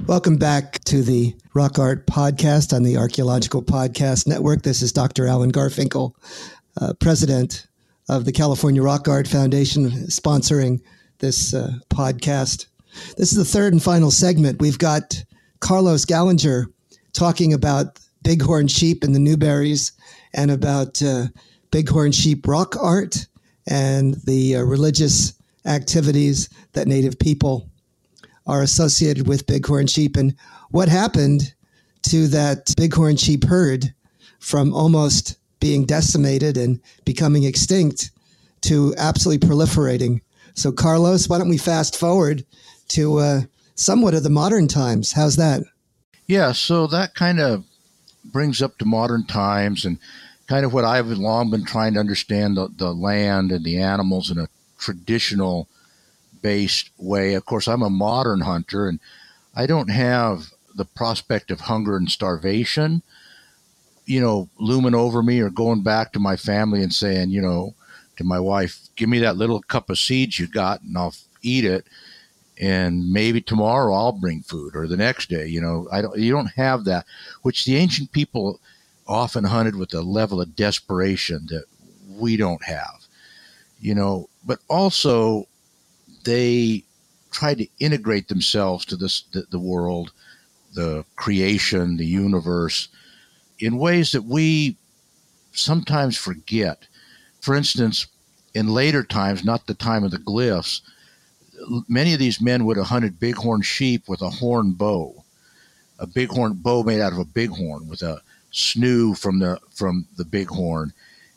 [0.07, 4.63] Welcome back to the Rock Art Podcast on the Archaeological Podcast Network.
[4.63, 5.27] This is Dr.
[5.27, 6.15] Alan Garfinkel,
[6.81, 7.67] uh, president
[8.09, 10.81] of the California Rock Art Foundation, sponsoring
[11.19, 12.67] this uh, podcast.
[13.17, 14.61] This is the third and final segment.
[14.61, 15.23] We've got
[15.61, 16.67] Carlos Gallinger
[17.13, 19.93] talking about bighorn sheep and the Newberries
[20.35, 21.27] and about uh,
[21.71, 23.27] bighorn sheep rock art
[23.67, 25.35] and the uh, religious
[25.65, 27.69] activities that Native people
[28.47, 30.35] are associated with bighorn sheep and
[30.71, 31.55] what happened
[32.03, 33.95] to that bighorn sheep herd
[34.41, 38.11] from almost being decimated and becoming extinct
[38.63, 40.21] to absolutely proliferating.
[40.55, 42.45] So, Carlos, why don't we fast forward
[42.89, 43.41] to uh,
[43.77, 45.13] somewhat of the modern times?
[45.13, 45.63] How's that?
[46.27, 47.65] Yeah, so that kind of
[48.25, 49.99] brings up to modern times and
[50.49, 54.33] kind of what I've long been trying to understand the, the land and the animals
[54.33, 54.49] in a
[54.81, 55.69] traditional
[56.43, 57.35] based way.
[57.35, 58.99] Of course, I'm a modern hunter and
[59.55, 63.03] I don't have the prospect of hunger and starvation,
[64.07, 67.75] you know, looming over me or going back to my family and saying, you know,
[68.17, 71.65] to my wife, give me that little cup of seeds you got and I'll eat
[71.65, 71.87] it.
[72.61, 76.33] And maybe tomorrow I'll bring food or the next day, you know, I don't, you
[76.33, 77.07] don't have that,
[77.43, 78.61] which the ancient people
[79.07, 81.65] often hunted with a level of desperation that
[82.09, 83.07] we don't have,
[83.81, 85.47] you know, but also
[86.25, 86.85] they
[87.31, 90.13] tried to integrate themselves to this the, the world,
[90.75, 92.89] the creation, the universe,
[93.63, 94.77] in ways that we
[95.53, 96.87] sometimes forget.
[97.41, 98.09] For instance,
[98.55, 100.81] in later times, not the time of the glyphs,
[101.89, 105.25] many of these men would have hunted bighorn sheep with a horn bow,
[106.01, 108.21] a bighorn bow made out of a bighorn with a
[108.53, 110.93] snoo from the from the bighorn,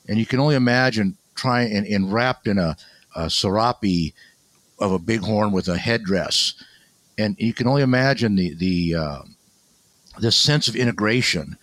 [0.09, 2.75] and you can only imagine trying and, and wrapped in a,
[3.15, 4.15] a serape
[4.79, 6.55] of a bighorn with a headdress,
[7.19, 9.21] and you can only imagine the the uh,
[10.17, 11.55] the sense of integration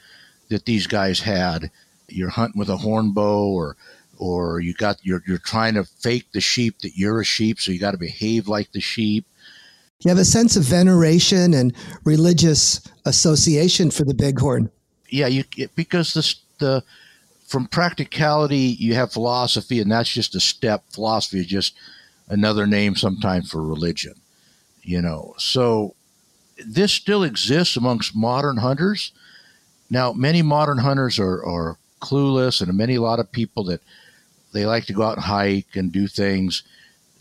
[0.53, 1.71] that these guys had.
[2.09, 3.77] You're hunting with a horn bow, or
[4.19, 7.73] or you got you're you're trying to fake the sheep that you're a sheep, so
[7.73, 9.27] you got to behave like the sheep.
[10.05, 11.75] You have a sense of veneration and
[12.05, 14.71] religious association for the bighorn.
[15.09, 15.45] Yeah, you
[15.75, 16.85] because the the
[17.47, 20.85] from practicality you have philosophy, and that's just a step.
[20.91, 21.75] Philosophy is just
[22.29, 24.15] another name sometimes for religion,
[24.83, 25.35] you know.
[25.39, 25.95] So
[26.67, 29.13] this still exists amongst modern hunters.
[29.93, 33.82] Now, many modern hunters are, are clueless, and many a lot of people that
[34.55, 36.62] they like to go out and hike and do things.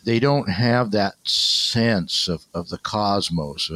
[0.06, 3.70] They don't have that sense of, of the cosmos.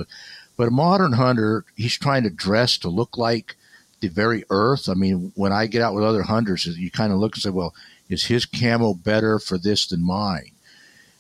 [0.55, 3.57] But a modern hunter, he's trying to dress to look like
[3.99, 4.87] the very earth.
[4.87, 7.49] I mean, when I get out with other hunters, you kind of look and say,
[7.49, 7.75] well,
[8.07, 10.51] is his camo better for this than mine?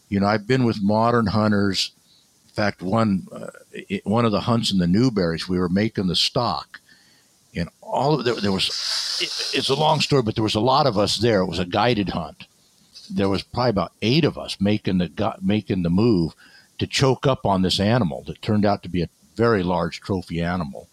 [0.07, 1.91] You know, I've been with modern hunters.
[2.47, 6.07] In fact, one uh, it, one of the hunts in the Newberries, we were making
[6.07, 6.79] the stock,
[7.55, 8.67] and all of there, there was.
[9.21, 11.41] It, it's a long story, but there was a lot of us there.
[11.41, 12.45] It was a guided hunt.
[13.09, 16.33] There was probably about eight of us making the making the move
[16.79, 20.41] to choke up on this animal that turned out to be a very large trophy
[20.41, 20.89] animal.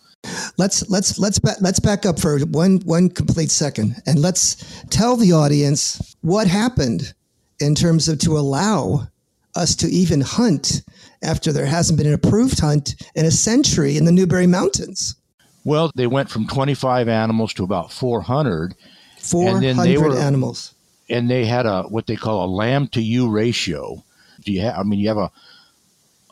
[0.57, 5.33] Let's let's let's let's back up for one one complete second and let's tell the
[5.33, 7.13] audience what happened
[7.59, 9.09] in terms of to allow
[9.55, 10.83] us to even hunt
[11.23, 15.17] after there hasn't been an approved hunt in a century in the Newberry Mountains.
[15.65, 18.75] Well, they went from 25 animals to about 400.
[19.19, 20.75] 400 were, animals.
[21.09, 24.03] And they had a what they call a lamb to ewe ratio.
[24.45, 25.31] Do you have, I mean, you have a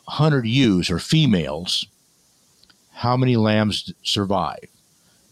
[0.06, 1.86] 100 ewes or females.
[2.92, 4.66] How many lambs survive?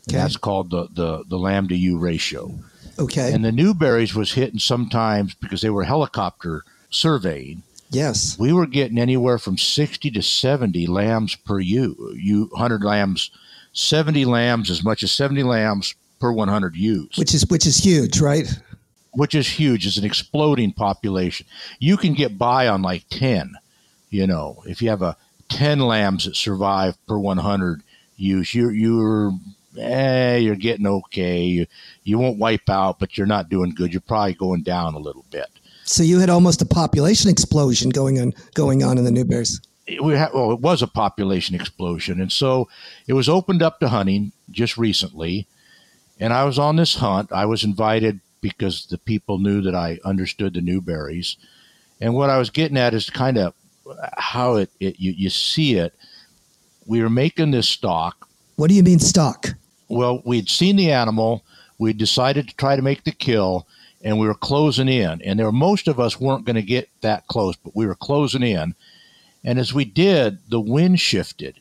[0.08, 0.16] Okay.
[0.16, 2.52] That's called the, the, the lamb to ewe ratio.
[2.98, 3.32] Okay.
[3.32, 7.62] And the Newberries was hitting sometimes because they were helicopter surveying.
[7.90, 8.38] Yes.
[8.38, 13.30] We were getting anywhere from 60 to 70 lambs per ewe, you 100 lambs,
[13.72, 17.16] 70 lambs as much as 70 lambs per 100 ewes.
[17.16, 18.48] Which is which is huge, right?
[19.12, 19.86] Which is huge.
[19.86, 21.46] It's an exploding population.
[21.78, 23.52] You can get by on like 10,
[24.10, 25.16] you know, if you have a
[25.48, 27.82] 10 lambs that survive per 100
[28.16, 29.32] ewes, you're you're
[29.78, 31.42] eh, you're getting okay.
[31.44, 31.66] You,
[32.04, 33.92] you won't wipe out, but you're not doing good.
[33.92, 35.46] You're probably going down a little bit.
[35.84, 39.58] So you had almost a population explosion going on going on in the
[39.88, 40.02] Newberries.
[40.04, 42.68] We had, well, it was a population explosion, and so
[43.06, 45.46] it was opened up to hunting just recently.
[46.20, 47.32] And I was on this hunt.
[47.32, 51.36] I was invited because the people knew that I understood the Newberries.
[52.00, 53.54] And what I was getting at is kind of
[54.16, 55.94] how it, it you, you see it.
[56.86, 58.28] We were making this stock.
[58.56, 59.54] What do you mean stock?
[59.88, 61.44] Well, we'd seen the animal.
[61.78, 63.66] We decided to try to make the kill,
[64.02, 65.22] and we were closing in.
[65.22, 67.94] And there were most of us weren't going to get that close, but we were
[67.94, 68.74] closing in.
[69.44, 71.60] And as we did, the wind shifted,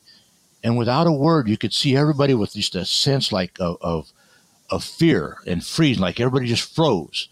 [0.62, 4.12] and without a word, you could see everybody with just a sense like of, of,
[4.70, 7.28] of fear and freezing, like everybody just froze.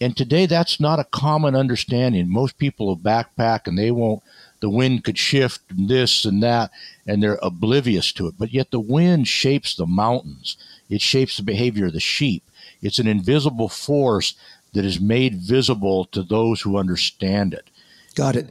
[0.00, 2.30] And today, that's not a common understanding.
[2.30, 4.22] Most people will backpack and they won't,
[4.60, 6.70] the wind could shift and this and that,
[7.06, 8.36] and they're oblivious to it.
[8.38, 10.56] But yet, the wind shapes the mountains,
[10.88, 12.44] it shapes the behavior of the sheep.
[12.80, 14.34] It's an invisible force
[14.72, 17.68] that is made visible to those who understand it.
[18.14, 18.48] Got it.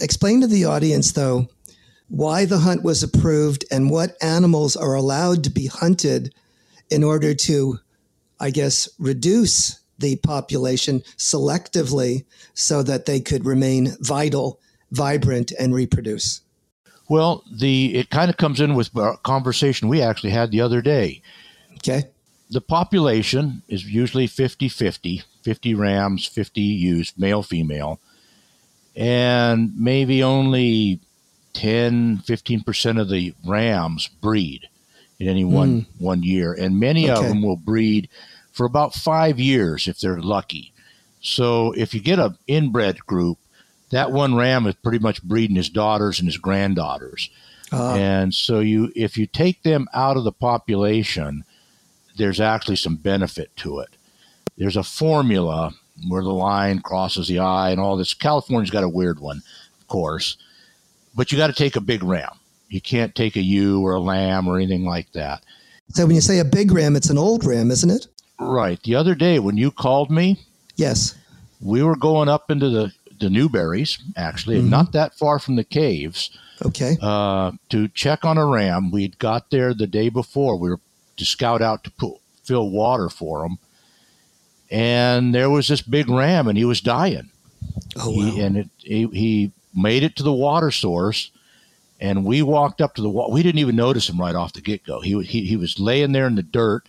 [0.00, 1.48] Explain to the audience, though,
[2.08, 6.34] why the hunt was approved and what animals are allowed to be hunted
[6.90, 7.78] in order to,
[8.38, 12.24] I guess, reduce the population selectively
[12.54, 16.42] so that they could remain vital, vibrant, and reproduce.
[17.08, 20.82] Well, the it kind of comes in with a conversation we actually had the other
[20.82, 21.22] day.
[21.76, 22.04] Okay.
[22.50, 28.00] The population is usually 50 50, 50 rams, 50 ewes, male, female,
[28.96, 31.00] and maybe only
[31.52, 34.68] 10, 15% of the rams breed
[35.18, 35.86] in any one, mm.
[35.98, 36.52] one year.
[36.52, 37.20] And many okay.
[37.20, 38.08] of them will breed
[38.52, 40.72] for about five years if they're lucky.
[41.20, 43.38] So if you get an inbred group,
[43.90, 47.30] that one ram is pretty much breeding his daughters and his granddaughters.
[47.72, 51.44] Uh, and so you if you take them out of the population,
[52.16, 53.96] there's actually some benefit to it.
[54.56, 55.74] There's a formula
[56.08, 58.14] where the line crosses the eye and all this.
[58.14, 59.42] California's got a weird one,
[59.80, 60.36] of course,
[61.14, 62.38] but you got to take a big ram.
[62.68, 65.42] You can't take a ewe or a lamb or anything like that.
[65.90, 68.08] So when you say a big ram, it's an old ram, isn't it?
[68.40, 68.82] Right.
[68.82, 70.40] The other day when you called me,
[70.74, 71.16] yes,
[71.60, 74.68] we were going up into the the Newberries, actually, mm-hmm.
[74.68, 76.36] not that far from the caves.
[76.64, 76.96] Okay.
[77.00, 78.90] Uh, to check on a ram.
[78.90, 80.58] We'd got there the day before.
[80.58, 80.80] We were
[81.16, 83.58] to scout out to put, fill water for them,
[84.70, 87.30] and there was this big ram, and he was dying.
[87.96, 88.24] Oh, wow.
[88.24, 91.30] He, and it, he, he made it to the water source,
[92.00, 93.32] and we walked up to the water.
[93.32, 95.00] We didn't even notice him right off the get go.
[95.00, 96.88] He, he he was laying there in the dirt,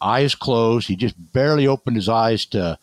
[0.00, 0.88] eyes closed.
[0.88, 2.78] He just barely opened his eyes to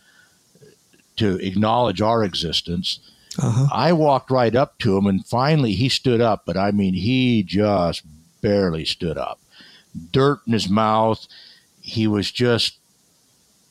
[1.17, 2.99] to acknowledge our existence.
[3.41, 3.67] Uh-huh.
[3.71, 6.43] I walked right up to him, and finally he stood up.
[6.45, 8.03] But I mean, he just
[8.41, 9.39] barely stood up.
[10.11, 11.27] Dirt in his mouth.
[11.81, 12.77] He was just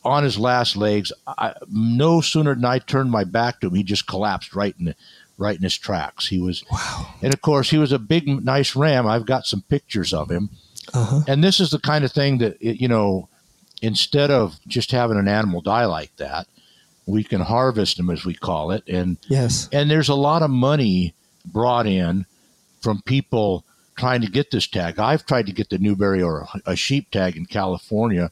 [0.05, 1.12] on his last legs.
[1.26, 4.86] I, no sooner than I turned my back to him, he just collapsed right in
[4.86, 4.96] the,
[5.38, 6.28] right in his tracks.
[6.28, 7.14] He was, wow.
[7.22, 9.07] and of course, he was a big, nice ram.
[9.07, 10.50] I've got some pictures of him.
[10.94, 11.20] Uh-huh.
[11.28, 13.28] And this is the kind of thing that you know,
[13.80, 16.46] instead of just having an animal die like that,
[17.07, 18.82] we can harvest them as we call it.
[18.88, 22.26] And yes, and there's a lot of money brought in
[22.80, 23.64] from people
[23.96, 24.98] trying to get this tag.
[24.98, 28.30] I've tried to get the Newberry or a sheep tag in California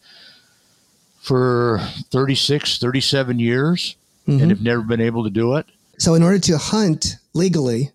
[1.20, 1.78] for
[2.10, 3.96] 36, 37 years
[4.26, 4.40] mm-hmm.
[4.40, 5.66] and have never been able to do it.
[5.98, 7.90] So, in order to hunt legally,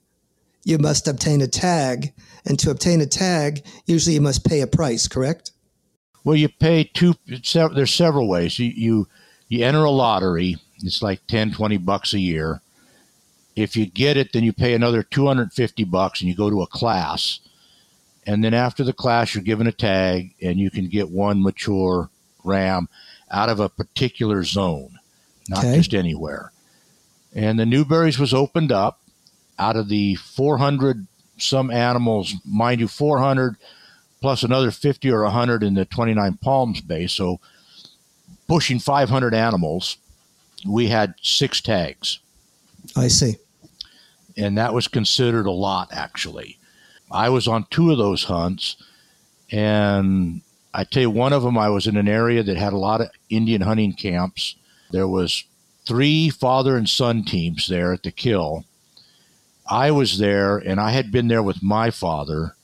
[0.63, 2.13] you must obtain a tag.
[2.45, 5.51] And to obtain a tag, usually you must pay a price, correct?
[6.23, 8.59] Well, you pay two, there's several ways.
[8.59, 9.07] You, you,
[9.47, 12.61] you enter a lottery, it's like 10, 20 bucks a year.
[13.55, 16.67] If you get it, then you pay another 250 bucks and you go to a
[16.67, 17.39] class.
[18.27, 22.09] And then after the class, you're given a tag and you can get one mature
[22.43, 22.87] ram
[23.35, 24.97] out of a particular zone,
[25.49, 25.75] not okay.
[25.75, 26.53] just anywhere.
[27.33, 29.01] And the Newberries was opened up
[29.59, 31.05] out of the 400
[31.37, 33.57] some animals, mind you, 400
[34.21, 37.11] plus another 50 or 100 in the 29 Palms base.
[37.11, 37.41] So
[38.47, 39.97] pushing 500 animals.
[40.65, 42.19] We had six tags.
[42.95, 43.35] I see.
[44.37, 46.57] And that was considered a lot, actually.
[47.11, 48.77] I was on two of those hunts,
[49.51, 50.41] and
[50.77, 52.99] I tell you, one of them, I was in an area that had a lot
[52.99, 54.57] of Indian hunting camps.
[54.91, 55.45] There was
[55.85, 58.65] three father and son teams there at the kill.
[59.69, 62.57] I was there, and I had been there with my father,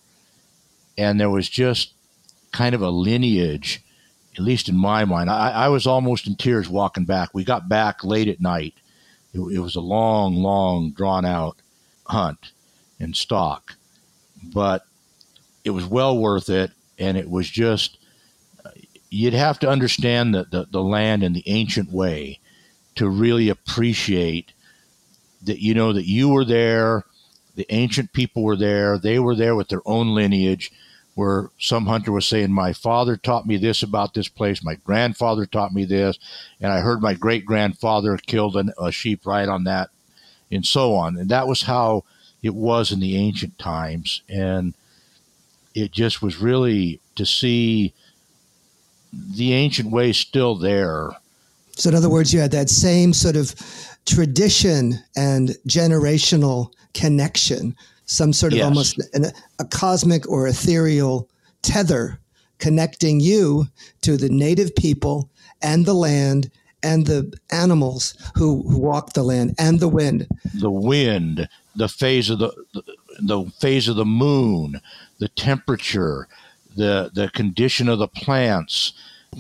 [0.98, 1.94] and there was just
[2.52, 3.82] kind of a lineage,
[4.36, 5.30] at least in my mind.
[5.30, 7.30] I, I was almost in tears walking back.
[7.34, 8.74] We got back late at night.
[9.34, 11.56] It, it was a long, long, drawn out
[12.08, 12.52] hunt
[13.00, 13.78] and stalk,
[14.54, 14.84] but
[15.64, 18.00] it was well worth it, and it was just
[19.12, 22.40] you'd have to understand the, the, the land in the ancient way
[22.96, 24.54] to really appreciate
[25.44, 27.06] that you know that you were there
[27.56, 30.72] the ancient people were there they were there with their own lineage
[31.14, 35.46] where some hunter was saying my father taught me this about this place my grandfather
[35.46, 36.18] taught me this
[36.60, 39.90] and i heard my great grandfather killed an, a sheep right on that
[40.52, 41.18] and so on.
[41.18, 42.04] And that was how
[42.44, 44.22] it was in the ancient times.
[44.30, 44.74] And
[45.74, 47.94] it just was really to see
[49.14, 51.12] the ancient way still there.
[51.76, 53.56] So, in other words, you had that same sort of
[54.06, 57.76] tradition and generational connection
[58.12, 58.66] some sort of Yes.
[58.66, 61.30] almost an, a cosmic or ethereal
[61.62, 62.20] tether
[62.60, 63.68] connecting you
[64.02, 65.30] to the native people
[65.62, 66.52] and the land
[66.84, 70.28] and the animals who, who walk the land and the wind.
[70.56, 72.84] the wind, the phase of the, the
[73.22, 74.82] the phase of the moon,
[75.20, 76.28] the temperature,
[76.76, 78.94] the the condition of the plants,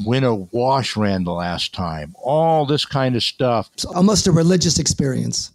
[0.06, 3.70] when a wash ran the last time, all this kind of stuff.
[3.74, 5.52] It's almost a religious experience.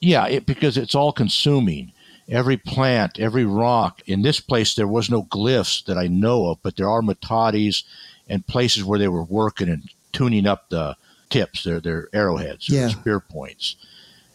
[0.00, 1.92] Yeah, it, because it's all consuming.
[2.28, 4.02] Every plant, every rock.
[4.06, 7.84] In this place, there was no glyphs that I know of, but there are metates
[8.28, 10.96] and places where they were working and tuning up the
[11.30, 12.88] tips, their their arrowheads, Yeah.
[12.88, 13.76] spear points.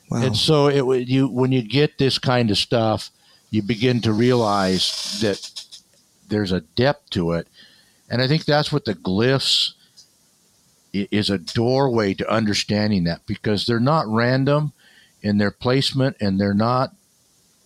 [0.10, 0.24] Wow.
[0.24, 3.12] And so it you when you get this kind of stuff,
[3.50, 5.61] you begin to realize that
[6.32, 7.48] there's a depth to it,
[8.10, 9.74] and I think that's what the glyphs
[10.94, 14.74] is a doorway to understanding that because they're not random
[15.22, 16.94] in their placement and they're not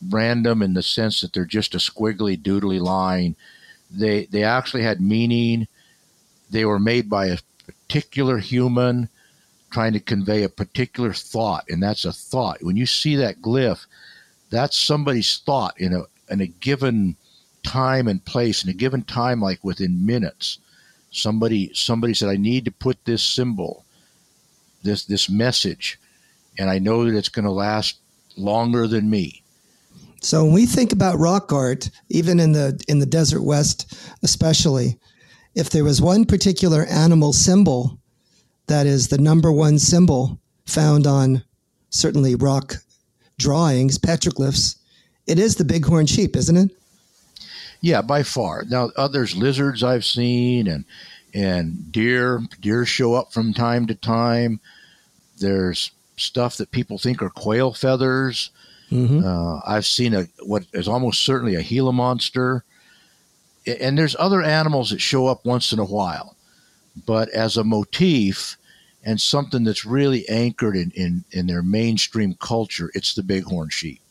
[0.09, 3.35] random in the sense that they're just a squiggly doodly line.
[3.89, 5.67] They they actually had meaning.
[6.49, 9.09] They were made by a particular human
[9.71, 12.63] trying to convey a particular thought, and that's a thought.
[12.63, 13.85] When you see that glyph,
[14.49, 17.15] that's somebody's thought in a in a given
[17.65, 20.59] time and place, in a given time, like within minutes.
[21.11, 23.85] Somebody somebody said, "I need to put this symbol,
[24.83, 25.99] this this message,
[26.59, 27.97] and I know that it's going to last
[28.37, 29.41] longer than me."
[30.21, 33.93] So when we think about rock art, even in the in the desert west
[34.23, 34.97] especially,
[35.55, 37.99] if there was one particular animal symbol
[38.67, 41.43] that is the number one symbol found on
[41.89, 42.77] certainly rock
[43.37, 44.75] drawings, petroglyphs,
[45.27, 46.71] it is the bighorn sheep, isn't it?
[47.85, 48.63] Yeah, by far.
[48.67, 50.85] Now, others lizards I've seen, and
[51.35, 52.41] and deer.
[52.59, 54.59] Deer show up from time to time.
[55.37, 58.49] There's stuff that people think are quail feathers.
[59.23, 62.63] Uh, I've seen a what is almost certainly a Gila monster,
[63.67, 66.35] and there's other animals that show up once in a while.
[67.05, 68.57] But as a motif
[69.03, 74.01] and something that's really anchored in, in, in their mainstream culture, it's the bighorn sheep.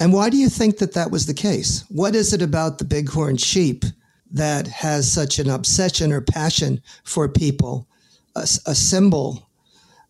[0.00, 1.84] And why do you think that that was the case?
[1.90, 3.84] What is it about the bighorn sheep
[4.32, 7.86] that has such an obsession or passion for people,
[8.34, 9.46] a symbol?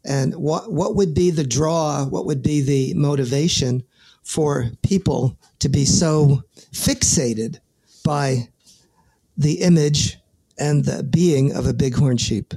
[0.04, 2.04] And what, what would be the draw?
[2.06, 3.82] What would be the motivation
[4.22, 7.58] for people to be so fixated
[8.04, 8.48] by
[9.36, 10.18] the image
[10.56, 12.54] and the being of a bighorn sheep?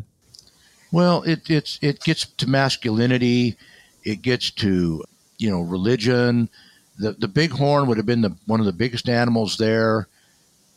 [0.92, 3.58] Well, it it's it gets to masculinity,
[4.04, 5.04] it gets to
[5.40, 6.50] you know religion.
[6.98, 10.08] The the bighorn would have been the one of the biggest animals there.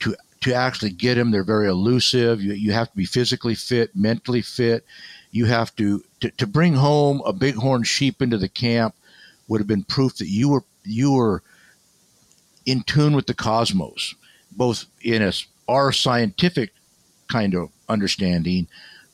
[0.01, 2.43] To to actually get him, they're very elusive.
[2.43, 4.85] You you have to be physically fit, mentally fit.
[5.31, 8.95] You have to to, to bring home a bighorn sheep into the camp
[9.49, 11.43] would have been proof that you were you were
[12.65, 14.15] in tune with the cosmos,
[14.53, 15.33] both in a,
[15.69, 16.73] our scientific
[17.29, 18.67] kind of understanding,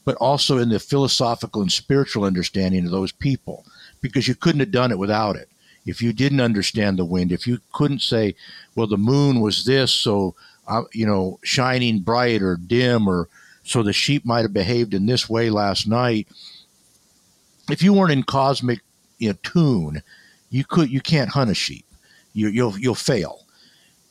[0.04, 3.64] but also in the philosophical and spiritual understanding of those people,
[4.00, 5.48] because you couldn't have done it without it.
[5.84, 8.34] If you didn't understand the wind, if you couldn't say,
[8.74, 10.34] well, the moon was this, so,
[10.68, 13.28] uh, you know, shining bright or dim, or
[13.64, 16.28] so the sheep might have behaved in this way last night.
[17.70, 18.80] If you weren't in cosmic
[19.18, 20.02] you know, tune,
[20.50, 21.86] you could you can't hunt a sheep.
[22.32, 23.46] You, you'll you'll fail,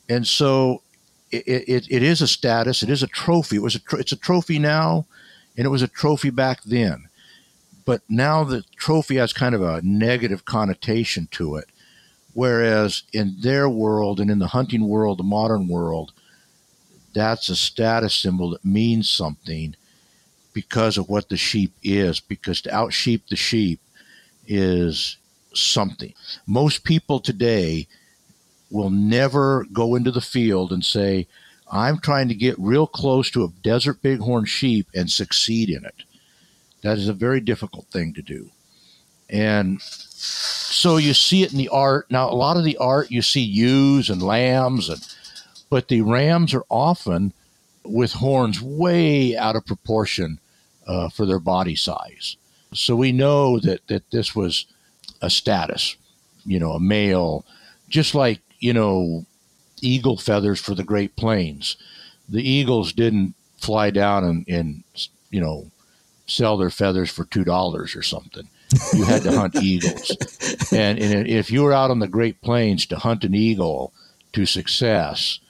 [0.08, 0.82] and so
[1.30, 2.82] it, it, it is a status.
[2.82, 3.56] It is a trophy.
[3.56, 5.06] It was a tr- it's a trophy now,
[5.56, 7.08] and it was a trophy back then.
[7.84, 11.66] But now the trophy has kind of a negative connotation to it,
[12.32, 16.12] whereas in their world and in the hunting world, the modern world,
[17.14, 19.74] that's a status symbol that means something
[20.52, 22.20] because of what the sheep is.
[22.20, 23.80] Because to out sheep the sheep
[24.46, 25.16] is
[25.54, 26.14] something.
[26.46, 27.86] Most people today
[28.70, 31.26] will never go into the field and say,
[31.70, 36.04] I'm trying to get real close to a desert bighorn sheep and succeed in it.
[36.82, 38.50] That is a very difficult thing to do.
[39.30, 42.10] And so you see it in the art.
[42.10, 45.00] Now, a lot of the art you see ewes and lambs, and
[45.70, 47.32] but the rams are often
[47.84, 50.38] with horns way out of proportion
[50.86, 52.36] uh, for their body size.
[52.74, 54.66] So we know that that this was
[55.22, 55.96] a status,
[56.44, 57.46] you know, a male,
[57.88, 59.24] just like you know,
[59.80, 61.76] eagle feathers for the Great Plains.
[62.28, 64.84] The eagles didn't fly down and, and
[65.30, 65.70] you know
[66.26, 68.48] sell their feathers for two dollars or something.
[68.94, 70.16] You had to hunt eagles,
[70.72, 73.92] and, and if you were out on the Great Plains to hunt an eagle
[74.32, 75.40] to success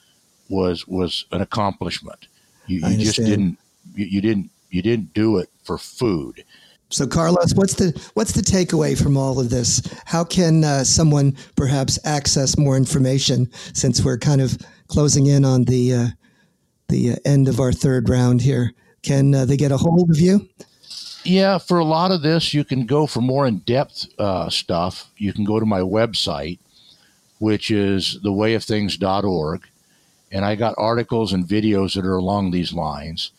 [0.49, 2.27] was was an accomplishment.
[2.67, 3.57] You, you just didn't
[3.95, 6.43] you, you didn't you didn't do it for food.
[6.89, 9.81] So, Carlos, what's the what's the takeaway from all of this?
[10.05, 14.57] How can uh, someone perhaps access more information since we're kind of
[14.87, 16.07] closing in on the uh,
[16.89, 18.73] the uh, end of our third round here?
[19.03, 20.49] Can uh, they get a hold of you?
[21.25, 25.11] Yeah, for a lot of this, you can go for more in depth uh, stuff.
[25.17, 26.59] You can go to my website,
[27.39, 29.67] which is thewayofthings.org,
[30.31, 33.31] and I got articles and videos that are along these lines.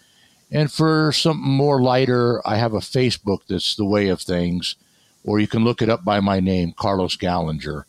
[0.50, 4.76] And for something more lighter, I have a Facebook that's The Way of Things,
[5.24, 7.84] or you can look it up by my name, Carlos Gallinger.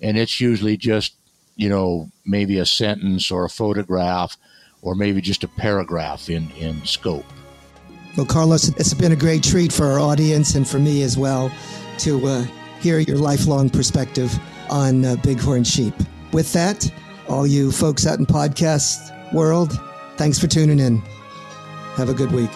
[0.00, 1.14] And it's usually just,
[1.56, 4.36] you know, maybe a sentence or a photograph
[4.82, 7.24] or maybe just a paragraph in, in scope.
[8.16, 11.50] Well, Carlos, it's been a great treat for our audience and for me as well
[11.98, 12.46] to uh,
[12.80, 14.32] hear your lifelong perspective
[14.70, 15.94] on uh, bighorn sheep.
[16.32, 16.90] With that,
[17.28, 19.78] all you folks out in podcast world,
[20.16, 20.98] thanks for tuning in.
[21.96, 22.50] Have a good week.